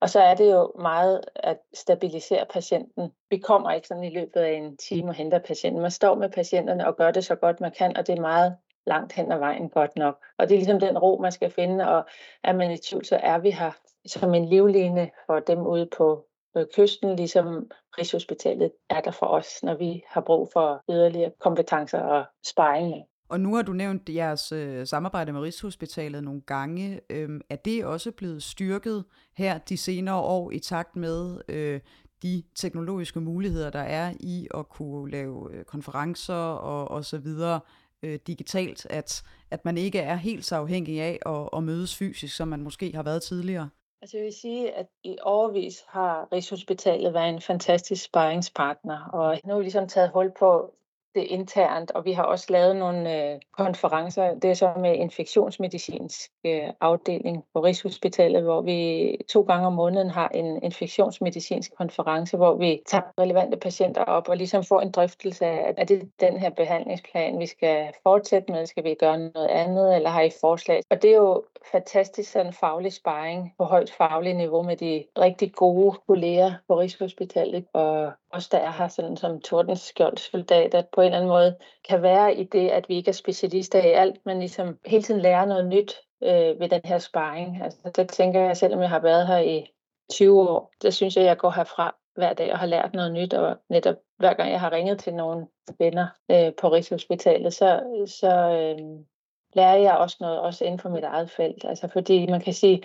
Og 0.00 0.10
så 0.10 0.20
er 0.20 0.34
det 0.34 0.52
jo 0.52 0.72
meget 0.78 1.20
at 1.34 1.58
stabilisere 1.74 2.46
patienten. 2.50 3.12
Vi 3.30 3.38
kommer 3.38 3.70
ikke 3.70 3.88
sådan 3.88 4.04
i 4.04 4.14
løbet 4.14 4.40
af 4.40 4.52
en 4.52 4.76
time 4.76 5.08
og 5.08 5.14
henter 5.14 5.38
patienten. 5.38 5.82
Man 5.82 5.90
står 5.90 6.14
med 6.14 6.28
patienterne 6.28 6.86
og 6.86 6.96
gør 6.96 7.10
det 7.10 7.24
så 7.24 7.34
godt 7.34 7.60
man 7.60 7.72
kan, 7.72 7.96
og 7.96 8.06
det 8.06 8.18
er 8.18 8.20
meget 8.20 8.56
langt 8.86 9.12
hen 9.12 9.32
ad 9.32 9.38
vejen 9.38 9.68
godt 9.68 9.96
nok. 9.96 10.24
Og 10.38 10.48
det 10.48 10.54
er 10.54 10.58
ligesom 10.58 10.80
den 10.80 10.98
ro, 10.98 11.18
man 11.22 11.32
skal 11.32 11.50
finde, 11.50 11.88
og 11.88 12.04
er 12.44 12.52
man 12.52 12.70
i 12.70 12.76
tvivl, 12.76 13.04
så 13.04 13.16
er 13.16 13.38
vi 13.38 13.50
her 13.50 13.70
som 14.06 14.34
en 14.34 14.44
livline 14.44 15.10
for 15.26 15.40
dem 15.40 15.66
ude 15.66 15.88
på 15.96 16.26
øh, 16.56 16.66
kysten, 16.76 17.16
ligesom 17.16 17.70
Rigshospitalet 17.98 18.72
er 18.90 19.00
der 19.00 19.10
for 19.10 19.26
os, 19.26 19.62
når 19.62 19.74
vi 19.74 20.02
har 20.06 20.20
brug 20.20 20.48
for 20.52 20.82
yderligere 20.90 21.32
kompetencer 21.40 22.00
og 22.00 22.24
sparring. 22.46 23.04
Og 23.34 23.40
nu 23.40 23.54
har 23.54 23.62
du 23.62 23.72
nævnt 23.72 24.08
jeres 24.08 24.52
øh, 24.52 24.86
samarbejde 24.86 25.32
med 25.32 25.40
Rigshospitalet 25.40 26.24
nogle 26.24 26.40
gange. 26.40 27.00
Øhm, 27.10 27.40
er 27.50 27.56
det 27.56 27.84
også 27.84 28.10
blevet 28.10 28.42
styrket 28.42 29.04
her 29.36 29.58
de 29.58 29.76
senere 29.76 30.20
år 30.20 30.50
i 30.50 30.58
takt 30.58 30.96
med 30.96 31.40
øh, 31.48 31.80
de 32.22 32.42
teknologiske 32.54 33.20
muligheder, 33.20 33.70
der 33.70 33.80
er 33.80 34.12
i 34.20 34.48
at 34.54 34.68
kunne 34.68 35.10
lave 35.10 35.52
øh, 35.52 35.64
konferencer 35.64 36.34
og, 36.34 36.90
og 36.90 37.04
så 37.04 37.18
videre 37.18 37.60
øh, 38.02 38.18
digitalt, 38.26 38.86
at, 38.90 39.22
at 39.50 39.64
man 39.64 39.78
ikke 39.78 39.98
er 39.98 40.16
helt 40.16 40.44
så 40.44 40.56
afhængig 40.56 41.00
af 41.00 41.18
at, 41.26 41.48
at 41.56 41.62
mødes 41.62 41.96
fysisk, 41.96 42.36
som 42.36 42.48
man 42.48 42.62
måske 42.62 42.92
har 42.94 43.02
været 43.02 43.22
tidligere? 43.22 43.68
Altså 44.02 44.16
jeg 44.16 44.24
vil 44.24 44.34
sige, 44.40 44.72
at 44.72 44.86
i 45.04 45.16
overvis 45.22 45.84
har 45.88 46.28
Rigshospitalet 46.32 47.14
været 47.14 47.28
en 47.28 47.40
fantastisk 47.40 48.04
sparringspartner, 48.04 49.04
og 49.12 49.40
nu 49.44 49.52
har 49.52 49.58
vi 49.58 49.64
ligesom 49.64 49.88
taget 49.88 50.10
hul 50.10 50.32
på 50.38 50.74
det 51.14 51.22
internt, 51.22 51.90
og 51.90 52.04
vi 52.04 52.12
har 52.12 52.22
også 52.22 52.46
lavet 52.48 52.76
nogle 52.76 53.32
øh, 53.32 53.40
konferencer. 53.52 54.34
Det 54.34 54.50
er 54.50 54.54
så 54.54 54.72
med 54.76 54.96
infektionsmedicinsk 54.96 56.30
øh, 56.46 56.68
afdeling 56.80 57.44
på 57.54 57.60
Rigshospitalet, 57.60 58.42
hvor 58.42 58.62
vi 58.62 59.18
to 59.28 59.42
gange 59.42 59.66
om 59.66 59.72
måneden 59.72 60.10
har 60.10 60.28
en 60.28 60.62
infektionsmedicinsk 60.62 61.74
konference, 61.76 62.36
hvor 62.36 62.54
vi 62.56 62.82
tager 62.86 63.04
relevante 63.20 63.56
patienter 63.56 64.04
op 64.04 64.28
og 64.28 64.36
ligesom 64.36 64.64
får 64.64 64.80
en 64.80 64.90
drøftelse 64.90 65.46
af, 65.46 65.74
er 65.76 65.84
det 65.84 66.10
den 66.20 66.38
her 66.38 66.50
behandlingsplan, 66.50 67.38
vi 67.38 67.46
skal 67.46 67.92
fortsætte 68.02 68.52
med? 68.52 68.66
Skal 68.66 68.84
vi 68.84 68.94
gøre 68.94 69.18
noget 69.18 69.48
andet, 69.48 69.96
eller 69.96 70.10
har 70.10 70.22
I 70.22 70.30
forslag? 70.40 70.82
Og 70.90 71.02
det 71.02 71.10
er 71.10 71.16
jo 71.16 71.44
fantastisk 71.72 72.30
sådan 72.30 72.52
faglig 72.52 72.92
sparring 72.92 73.54
på 73.58 73.64
højt 73.64 73.90
fagligt 73.90 74.36
niveau 74.36 74.62
med 74.62 74.76
de 74.76 75.04
rigtig 75.18 75.52
gode 75.52 75.98
kolleger 76.06 76.54
på 76.68 76.78
Rigshospitalet, 76.78 77.64
og 77.72 78.12
os, 78.30 78.48
der 78.48 78.58
er 78.58 78.70
her 78.70 78.88
sådan 78.88 79.16
som 79.16 79.40
Tordenskjold 79.40 80.84
på 80.92 81.00
en 81.00 81.04
eller 81.04 81.16
anden 81.16 81.28
måde 81.28 81.56
kan 81.88 82.02
være 82.02 82.34
i 82.34 82.44
det, 82.44 82.68
at 82.68 82.88
vi 82.88 82.96
ikke 82.96 83.08
er 83.08 83.12
specialister 83.12 83.78
i 83.78 83.92
alt, 83.92 84.26
men 84.26 84.38
ligesom 84.38 84.78
hele 84.86 85.02
tiden 85.02 85.20
lærer 85.20 85.44
noget 85.44 85.66
nyt 85.66 85.94
øh, 86.22 86.60
ved 86.60 86.68
den 86.68 86.80
her 86.84 86.98
sparring. 86.98 87.62
Altså, 87.62 87.90
det 87.96 88.08
tænker 88.08 88.40
jeg, 88.40 88.56
selvom 88.56 88.80
jeg 88.80 88.88
har 88.88 89.00
været 89.00 89.26
her 89.26 89.38
i 89.38 89.70
20 90.12 90.50
år, 90.50 90.72
det 90.82 90.94
synes 90.94 91.16
jeg, 91.16 91.24
jeg 91.24 91.36
går 91.36 91.50
herfra 91.50 91.96
hver 92.14 92.32
dag 92.32 92.52
og 92.52 92.58
har 92.58 92.66
lært 92.66 92.94
noget 92.94 93.12
nyt, 93.12 93.34
og 93.34 93.56
netop 93.70 93.96
hver 94.18 94.34
gang 94.34 94.50
jeg 94.50 94.60
har 94.60 94.72
ringet 94.72 94.98
til 94.98 95.14
nogle 95.14 95.46
venner 95.78 96.06
øh, 96.30 96.52
på 96.60 96.68
Rigshospitalet, 96.68 97.54
så, 97.54 97.82
så 98.06 98.30
øh, 98.30 99.04
lærer 99.54 99.76
jeg 99.76 99.96
også 99.96 100.16
noget, 100.20 100.40
også 100.40 100.64
inden 100.64 100.78
for 100.78 100.88
mit 100.88 101.04
eget 101.04 101.30
felt. 101.30 101.64
Altså 101.64 101.88
fordi 101.88 102.26
man 102.26 102.40
kan 102.40 102.52
sige, 102.52 102.82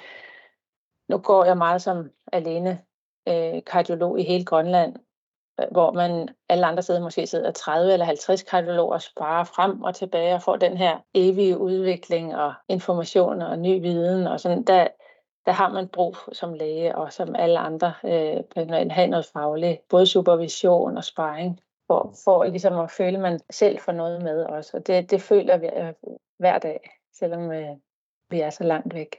nu 1.09 1.17
går 1.17 1.45
jeg 1.45 1.57
meget 1.57 1.81
som 1.81 2.09
alene 2.33 2.81
øh, 3.27 3.63
kardiolog 3.65 4.19
i 4.19 4.23
hele 4.23 4.45
Grønland, 4.45 4.95
øh, 5.59 5.65
hvor 5.71 5.91
man 5.91 6.29
alle 6.49 6.65
andre 6.65 6.83
steder 6.83 7.01
måske 7.01 7.27
sidder 7.27 7.51
30 7.51 7.93
eller 7.93 8.05
50 8.05 8.43
kardiologer 8.43 8.93
og 8.93 9.01
sparer 9.01 9.43
frem 9.43 9.83
og 9.83 9.95
tilbage 9.95 10.35
og 10.35 10.41
får 10.41 10.55
den 10.55 10.77
her 10.77 10.97
evige 11.13 11.57
udvikling 11.57 12.35
og 12.35 12.53
information 12.69 13.41
og 13.41 13.59
ny 13.59 13.81
viden. 13.81 14.27
Og 14.27 14.39
sådan, 14.39 14.63
der, 14.63 14.87
der 15.45 15.51
har 15.51 15.69
man 15.69 15.87
brug 15.87 16.15
som 16.31 16.53
læge 16.53 16.95
og 16.95 17.13
som 17.13 17.35
alle 17.35 17.59
andre 17.59 17.93
øh, 18.03 18.43
at 18.55 18.91
have 18.91 19.07
noget 19.07 19.25
fagligt, 19.25 19.87
både 19.89 20.07
supervision 20.07 20.97
og 20.97 21.03
sparring, 21.03 21.59
for, 21.89 22.15
for 22.23 22.43
ligesom 22.43 22.79
at 22.79 22.91
føle, 22.91 23.17
at 23.17 23.21
man 23.21 23.39
selv 23.49 23.79
får 23.79 23.91
noget 23.91 24.23
med 24.23 24.43
også. 24.43 24.77
Og 24.77 24.87
det, 24.87 25.11
det 25.11 25.21
føler 25.21 25.57
vi 25.57 25.65
øh, 25.65 25.93
hver 26.37 26.57
dag, 26.57 26.79
selvom 27.13 27.51
øh, 27.51 27.75
vi 28.29 28.39
er 28.39 28.49
så 28.49 28.63
langt 28.63 28.93
væk. 28.93 29.15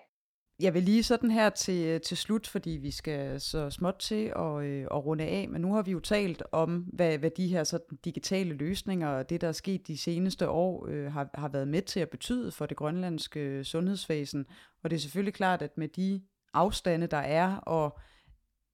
Jeg 0.60 0.74
vil 0.74 0.82
lige 0.82 1.02
sådan 1.02 1.30
her 1.30 1.50
til, 1.50 1.86
øh, 1.86 2.00
til 2.00 2.16
slut, 2.16 2.46
fordi 2.46 2.70
vi 2.70 2.90
skal 2.90 3.40
så 3.40 3.70
småt 3.70 3.94
til 3.94 4.32
at, 4.36 4.64
øh, 4.64 4.86
at 4.90 5.06
runde 5.06 5.24
af, 5.24 5.48
men 5.48 5.62
nu 5.62 5.74
har 5.74 5.82
vi 5.82 5.90
jo 5.90 6.00
talt 6.00 6.42
om, 6.52 6.76
hvad, 6.92 7.18
hvad 7.18 7.30
de 7.30 7.48
her 7.48 7.64
sådan, 7.64 7.96
digitale 8.04 8.54
løsninger 8.54 9.08
og 9.08 9.30
det, 9.30 9.40
der 9.40 9.48
er 9.48 9.52
sket 9.52 9.86
de 9.86 9.98
seneste 9.98 10.48
år, 10.48 10.86
øh, 10.88 11.12
har, 11.12 11.30
har 11.34 11.48
været 11.48 11.68
med 11.68 11.82
til 11.82 12.00
at 12.00 12.10
betyde 12.10 12.52
for 12.52 12.66
det 12.66 12.76
grønlandske 12.76 13.64
sundhedsvæsen. 13.64 14.46
Og 14.84 14.90
det 14.90 14.96
er 14.96 15.00
selvfølgelig 15.00 15.34
klart, 15.34 15.62
at 15.62 15.78
med 15.78 15.88
de 15.88 16.22
afstande, 16.54 17.06
der 17.06 17.16
er, 17.16 17.56
og 17.56 17.98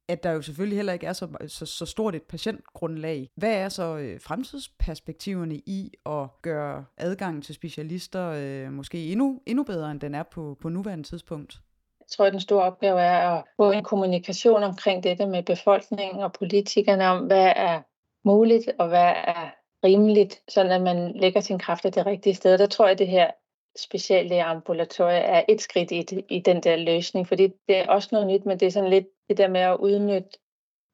at 0.08 0.22
der 0.22 0.30
jo 0.30 0.42
selvfølgelig 0.42 0.78
heller 0.78 0.92
ikke 0.92 1.06
er 1.06 1.12
så, 1.12 1.28
så, 1.46 1.66
så 1.66 1.86
stort 1.86 2.14
et 2.14 2.22
patientgrundlag. 2.22 3.30
Hvad 3.36 3.54
er 3.54 3.68
så 3.68 3.96
øh, 3.96 4.20
fremtidsperspektiverne 4.20 5.54
i 5.54 5.92
at 6.06 6.42
gøre 6.42 6.84
adgangen 6.98 7.42
til 7.42 7.54
specialister 7.54 8.30
øh, 8.36 8.72
måske 8.72 9.12
endnu, 9.12 9.40
endnu 9.46 9.64
bedre, 9.64 9.90
end 9.90 10.00
den 10.00 10.14
er 10.14 10.22
på, 10.22 10.56
på 10.60 10.68
nuværende 10.68 11.04
tidspunkt? 11.04 11.54
Jeg 12.00 12.06
tror, 12.10 12.26
at 12.26 12.32
den 12.32 12.40
store 12.40 12.64
opgave 12.64 13.00
er 13.00 13.30
at 13.30 13.44
få 13.56 13.70
en 13.70 13.84
kommunikation 13.84 14.62
omkring 14.62 15.02
dette 15.02 15.26
med 15.26 15.42
befolkningen 15.42 16.22
og 16.22 16.32
politikerne 16.32 17.06
om, 17.06 17.26
hvad 17.26 17.52
er 17.56 17.82
muligt 18.24 18.70
og 18.78 18.88
hvad 18.88 19.12
er 19.26 19.50
rimeligt, 19.84 20.40
sådan 20.48 20.72
at 20.72 20.82
man 20.82 21.12
lægger 21.16 21.40
sin 21.40 21.58
kræfter 21.58 21.90
det 21.90 22.06
rigtige 22.06 22.34
sted. 22.34 22.58
Der 22.58 22.66
tror 22.66 22.84
jeg, 22.84 22.92
at 22.92 22.98
det 22.98 23.08
her 23.08 23.30
speciallægeambulatorie 23.76 25.18
er 25.18 25.44
et 25.48 25.60
skridt 25.60 25.90
i, 25.90 26.04
i 26.28 26.40
den 26.40 26.62
der 26.62 26.76
løsning, 26.76 27.28
fordi 27.28 27.48
det 27.68 27.76
er 27.76 27.88
også 27.88 28.08
noget 28.12 28.26
nyt, 28.26 28.46
men 28.46 28.60
det 28.60 28.66
er 28.66 28.70
sådan 28.70 28.90
lidt 28.90 29.06
det 29.28 29.38
der 29.38 29.48
med 29.48 29.60
at 29.60 29.76
udnytte 29.76 30.28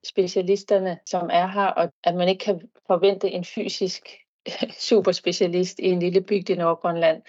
specialisterne, 0.06 0.98
som 1.06 1.30
er 1.32 1.46
her, 1.46 1.66
og 1.66 1.92
at 2.04 2.14
man 2.14 2.28
ikke 2.28 2.44
kan 2.44 2.70
forvente 2.86 3.30
en 3.30 3.44
fysisk 3.44 4.08
superspecialist 4.88 5.78
i 5.78 5.86
en 5.86 5.98
lille 5.98 6.20
bygd 6.20 6.50
i 6.50 6.54
Nordgrønland. 6.54 7.22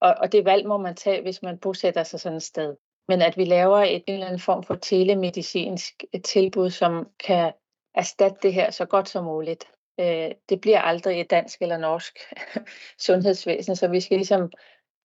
Og, 0.00 0.14
og 0.18 0.32
det 0.32 0.44
valg 0.44 0.66
må 0.66 0.76
man 0.76 0.94
tage, 0.94 1.22
hvis 1.22 1.42
man 1.42 1.58
bosætter 1.58 2.02
sig 2.02 2.20
sådan 2.20 2.36
et 2.36 2.42
sted. 2.42 2.76
Men 3.08 3.22
at 3.22 3.36
vi 3.36 3.44
laver 3.44 3.78
et, 3.78 4.04
en 4.06 4.14
eller 4.14 4.26
anden 4.26 4.40
form 4.40 4.62
for 4.62 4.74
telemedicinsk 4.74 6.04
øh, 6.14 6.22
tilbud, 6.22 6.70
som 6.70 7.08
kan 7.18 7.52
erstatte 7.94 8.38
det 8.42 8.54
her 8.54 8.70
så 8.70 8.84
godt 8.84 9.08
som 9.08 9.24
muligt. 9.24 9.64
Øh, 10.00 10.30
det 10.48 10.60
bliver 10.60 10.80
aldrig 10.80 11.20
et 11.20 11.30
dansk 11.30 11.62
eller 11.62 11.76
norsk 11.76 12.18
sundhedsvæsen, 13.06 13.76
så 13.76 13.88
vi 13.88 14.00
skal 14.00 14.16
ligesom 14.16 14.50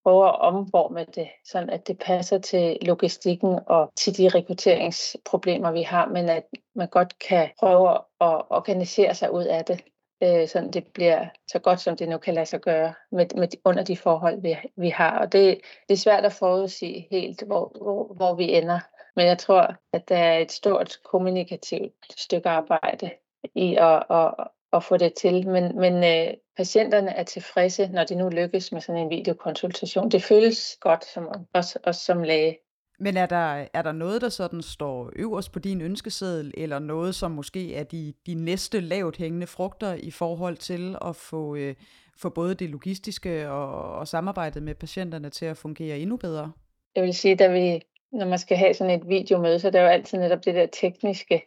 prøve 0.04 0.28
at 0.28 0.40
omforme 0.40 1.06
det, 1.16 1.30
sådan 1.46 1.70
at 1.70 1.88
det 1.88 2.00
passer 2.00 2.38
til 2.38 2.78
logistikken 2.82 3.60
og 3.68 3.92
til 3.96 4.18
de 4.18 4.30
rekrutteringsproblemer, 4.30 5.72
vi 5.72 5.82
har, 5.82 6.08
men 6.08 6.30
at 6.30 6.44
man 6.76 6.88
godt 6.88 7.20
kan 7.20 7.50
prøve 7.60 7.90
at 7.92 8.42
organisere 8.50 9.16
sig 9.16 9.32
ud 9.32 9.44
af 9.44 9.66
det, 9.66 9.82
øh, 10.24 10.48
sådan 10.48 10.72
det 10.72 10.88
bliver 10.94 11.26
så 11.52 11.60
godt, 11.60 11.80
som 11.80 11.98
det 11.98 12.10
nu 12.10 12.18
kan 12.18 12.34
lade 12.34 12.46
sig 12.46 12.60
gøre 12.60 12.94
med, 13.12 13.26
med, 13.36 13.48
under 13.66 13.84
de 13.84 13.98
forhold, 13.98 14.42
vi, 14.42 14.58
vi 14.78 14.90
har. 14.90 15.20
Og 15.20 15.32
det, 15.32 15.60
det 15.88 15.94
er 15.94 15.98
svært 15.98 16.26
at 16.26 16.34
forudsige 16.34 17.08
helt, 17.12 17.44
hvor, 17.44 17.78
hvor, 17.82 18.14
hvor 18.14 18.36
vi 18.36 18.54
ender. 18.54 18.80
Men 19.16 19.28
jeg 19.28 19.38
tror, 19.38 19.76
at 19.94 20.10
der 20.10 20.18
er 20.18 20.38
et 20.38 20.52
stort 20.52 20.98
kommunikativt 21.04 21.94
stykke 22.18 22.50
arbejde 22.50 23.12
i 23.56 23.76
at, 23.76 24.04
at, 24.10 24.34
at 24.74 24.84
få 24.84 24.98
det 24.98 25.14
til. 25.14 25.48
Men, 25.48 25.80
men 25.80 25.94
øh, 25.94 26.34
patienterne 26.58 27.10
er 27.10 27.24
tilfredse, 27.24 27.88
når 27.88 28.04
de 28.04 28.16
nu 28.16 28.30
lykkes 28.30 28.72
med 28.72 28.82
sådan 28.82 29.02
en 29.02 29.10
videokonsultation. 29.10 30.12
Det 30.12 30.24
føles 30.24 30.78
godt 30.82 31.06
som, 31.06 31.28
også, 31.54 31.80
også 31.84 32.02
som 32.02 32.24
læge. 32.24 32.58
Men 33.00 33.18
er 33.18 33.26
der, 33.26 33.66
er 33.74 33.82
der 33.82 33.92
noget, 33.92 34.22
der 34.22 34.30
sådan 34.30 34.62
står 34.62 35.12
øverst 35.16 35.52
på 35.52 35.60
din 35.60 35.82
ønskeseddel, 35.82 36.54
eller 36.58 36.80
noget, 36.80 37.16
som 37.16 37.32
måske 37.32 37.76
er 37.76 37.84
de, 37.84 38.14
de 38.26 38.34
næste 38.34 38.80
lavt 38.80 39.18
hængende 39.18 39.48
frugter 39.48 39.94
i 39.94 40.12
forhold 40.12 40.58
til 40.58 40.96
at 41.06 41.16
få, 41.16 41.56
øh, 41.56 41.76
få 42.18 42.30
både 42.30 42.56
det 42.56 42.70
logistiske 42.70 43.50
og, 43.50 43.94
og 43.94 44.08
samarbejdet 44.08 44.64
med 44.64 44.76
patienterne 44.76 45.30
til 45.30 45.46
at 45.46 45.58
fungere 45.58 45.98
endnu 45.98 46.18
bedre? 46.18 46.52
Jeg 46.96 47.04
vil 47.04 47.14
sige, 47.14 47.44
at 47.44 47.54
vi, 47.54 47.82
når 48.12 48.26
man 48.26 48.40
skal 48.40 48.58
have 48.58 48.74
sådan 48.74 49.00
et 49.00 49.10
videomøde, 49.10 49.60
så 49.60 49.68
er 49.68 49.72
det 49.72 49.80
jo 49.80 49.86
altid 49.86 50.18
netop 50.18 50.46
det 50.46 50.56
der 50.56 50.66
tekniske, 50.66 51.42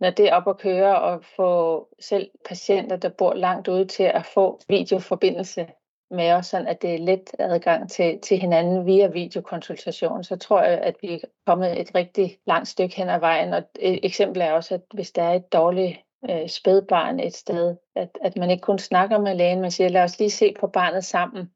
når 0.00 0.10
det 0.10 0.28
er 0.28 0.34
op 0.34 0.48
at 0.48 0.58
køre 0.58 1.00
og 1.00 1.24
få 1.36 1.88
selv 2.00 2.30
patienter, 2.48 2.96
der 2.96 3.08
bor 3.08 3.34
langt 3.34 3.68
ude 3.68 3.84
til 3.84 4.02
at 4.02 4.26
få 4.26 4.60
videoforbindelse 4.68 5.66
med 6.10 6.32
os, 6.32 6.46
sådan 6.46 6.66
at 6.66 6.82
det 6.82 6.94
er 6.94 6.98
let 6.98 7.30
adgang 7.38 7.90
til, 7.90 8.20
til 8.20 8.38
hinanden 8.38 8.86
via 8.86 9.06
videokonsultation, 9.06 10.24
så 10.24 10.36
tror 10.36 10.62
jeg, 10.62 10.78
at 10.78 10.96
vi 11.02 11.14
er 11.14 11.18
kommet 11.46 11.80
et 11.80 11.94
rigtig 11.94 12.38
langt 12.46 12.68
stykke 12.68 12.96
hen 12.96 13.08
ad 13.08 13.20
vejen. 13.20 13.54
Og 13.54 13.62
et 13.78 14.00
eksempel 14.02 14.42
er 14.42 14.52
også, 14.52 14.74
at 14.74 14.80
hvis 14.94 15.12
der 15.12 15.22
er 15.22 15.32
et 15.32 15.52
dårligt 15.52 15.98
øh, 16.30 16.48
spædbarn 16.48 17.20
et 17.20 17.34
sted, 17.34 17.76
at, 17.96 18.08
at 18.22 18.36
man 18.36 18.50
ikke 18.50 18.60
kun 18.60 18.78
snakker 18.78 19.18
med 19.18 19.34
lægen, 19.34 19.60
men 19.60 19.70
siger, 19.70 19.88
lad 19.88 20.02
os 20.02 20.18
lige 20.18 20.30
se 20.30 20.54
på 20.60 20.66
barnet 20.66 21.04
sammen. 21.04 21.50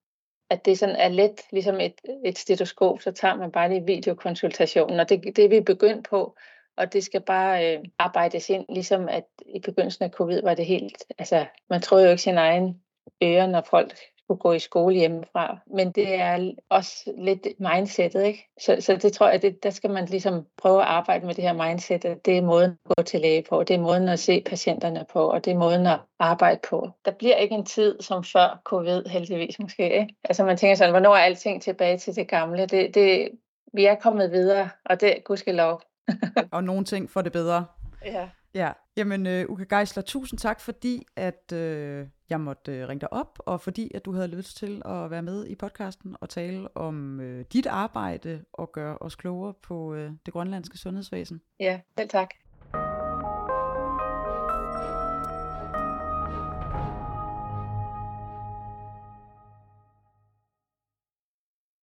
At 0.50 0.64
det 0.64 0.78
sådan 0.78 0.96
er 0.96 1.08
let, 1.08 1.40
ligesom 1.52 1.80
et, 1.80 1.94
et 2.24 2.38
stetoskop, 2.38 3.00
så 3.00 3.12
tager 3.12 3.36
man 3.36 3.52
bare 3.52 3.68
lige 3.68 3.86
videokonsultationen, 3.86 5.00
og 5.00 5.08
det, 5.08 5.22
det 5.36 5.44
er 5.44 5.48
vi 5.48 5.60
begyndt 5.60 6.08
på 6.08 6.36
og 6.78 6.92
det 6.92 7.04
skal 7.04 7.20
bare 7.20 7.76
øh, 7.76 7.84
arbejdes 7.98 8.48
ind, 8.50 8.64
ligesom 8.68 9.08
at 9.08 9.24
i 9.46 9.60
begyndelsen 9.60 10.04
af 10.04 10.10
covid 10.10 10.42
var 10.42 10.54
det 10.54 10.66
helt, 10.66 11.04
altså 11.18 11.46
man 11.70 11.80
tror 11.80 12.00
jo 12.00 12.10
ikke 12.10 12.22
sin 12.22 12.38
egen 12.38 12.80
ører, 13.22 13.46
når 13.46 13.60
folk 13.70 13.98
skulle 14.28 14.40
gå 14.40 14.52
i 14.52 14.58
skole 14.58 14.94
hjemmefra, 14.94 15.58
men 15.66 15.92
det 15.92 16.14
er 16.14 16.52
også 16.68 17.12
lidt 17.18 17.46
mindsetet, 17.58 18.24
ikke? 18.24 18.48
Så, 18.60 18.76
så 18.80 18.96
det 18.96 19.12
tror 19.12 19.28
jeg, 19.28 19.42
det, 19.42 19.62
der 19.62 19.70
skal 19.70 19.90
man 19.90 20.04
ligesom 20.04 20.46
prøve 20.56 20.80
at 20.80 20.86
arbejde 20.86 21.26
med 21.26 21.34
det 21.34 21.44
her 21.44 21.52
mindset, 21.52 22.04
at 22.04 22.26
det 22.26 22.38
er 22.38 22.42
måden 22.42 22.70
at 22.70 22.96
gå 22.96 23.02
til 23.02 23.20
læge 23.20 23.44
på, 23.50 23.62
det 23.62 23.74
er 23.74 23.80
måden 23.80 24.08
at 24.08 24.18
se 24.18 24.42
patienterne 24.46 25.06
på, 25.12 25.30
og 25.30 25.44
det 25.44 25.50
er 25.50 25.58
måden 25.58 25.86
at 25.86 25.98
arbejde 26.18 26.60
på. 26.70 26.90
Der 27.04 27.10
bliver 27.10 27.36
ikke 27.36 27.54
en 27.54 27.64
tid 27.64 28.00
som 28.00 28.24
før 28.24 28.60
covid, 28.64 29.04
heldigvis 29.08 29.58
måske, 29.58 30.00
ikke? 30.00 30.14
Altså 30.24 30.44
man 30.44 30.56
tænker 30.56 30.76
sådan, 30.76 30.92
hvornår 30.92 31.16
er 31.16 31.24
alting 31.24 31.62
tilbage 31.62 31.98
til 31.98 32.16
det 32.16 32.28
gamle? 32.28 32.66
Det, 32.66 32.94
det, 32.94 33.28
vi 33.72 33.84
er 33.84 33.94
kommet 33.94 34.32
videre, 34.32 34.70
og 34.84 35.00
det 35.00 35.16
er 35.16 35.20
gudskelov. 35.20 35.80
og 36.52 36.64
nogle 36.64 36.84
ting 36.84 37.10
for 37.10 37.22
det 37.22 37.32
bedre. 37.32 37.66
Ja. 38.04 38.28
Ja, 38.54 38.72
jamen 38.96 39.26
uh, 39.26 39.50
Uke 39.50 39.64
Geisler, 39.64 40.02
tusind 40.02 40.38
tak, 40.38 40.60
fordi 40.60 41.06
at 41.16 41.52
uh, 41.52 42.08
jeg 42.30 42.40
måtte 42.40 42.82
uh, 42.82 42.88
ringe 42.88 43.00
dig 43.00 43.12
op, 43.12 43.38
og 43.46 43.60
fordi 43.60 43.90
at 43.94 44.04
du 44.04 44.12
havde 44.12 44.28
lyst 44.28 44.56
til 44.56 44.82
at 44.84 45.10
være 45.10 45.22
med 45.22 45.46
i 45.46 45.54
podcasten 45.54 46.16
og 46.20 46.28
tale 46.28 46.76
om 46.76 47.20
uh, 47.20 47.40
dit 47.52 47.66
arbejde 47.66 48.44
og 48.52 48.72
gøre 48.72 48.98
os 49.00 49.14
klogere 49.14 49.54
på 49.62 49.92
uh, 49.92 49.98
det 49.98 50.32
grønlandske 50.32 50.78
sundhedsvæsen. 50.78 51.40
Ja, 51.60 51.80
selv 51.98 52.08
tak. 52.08 52.28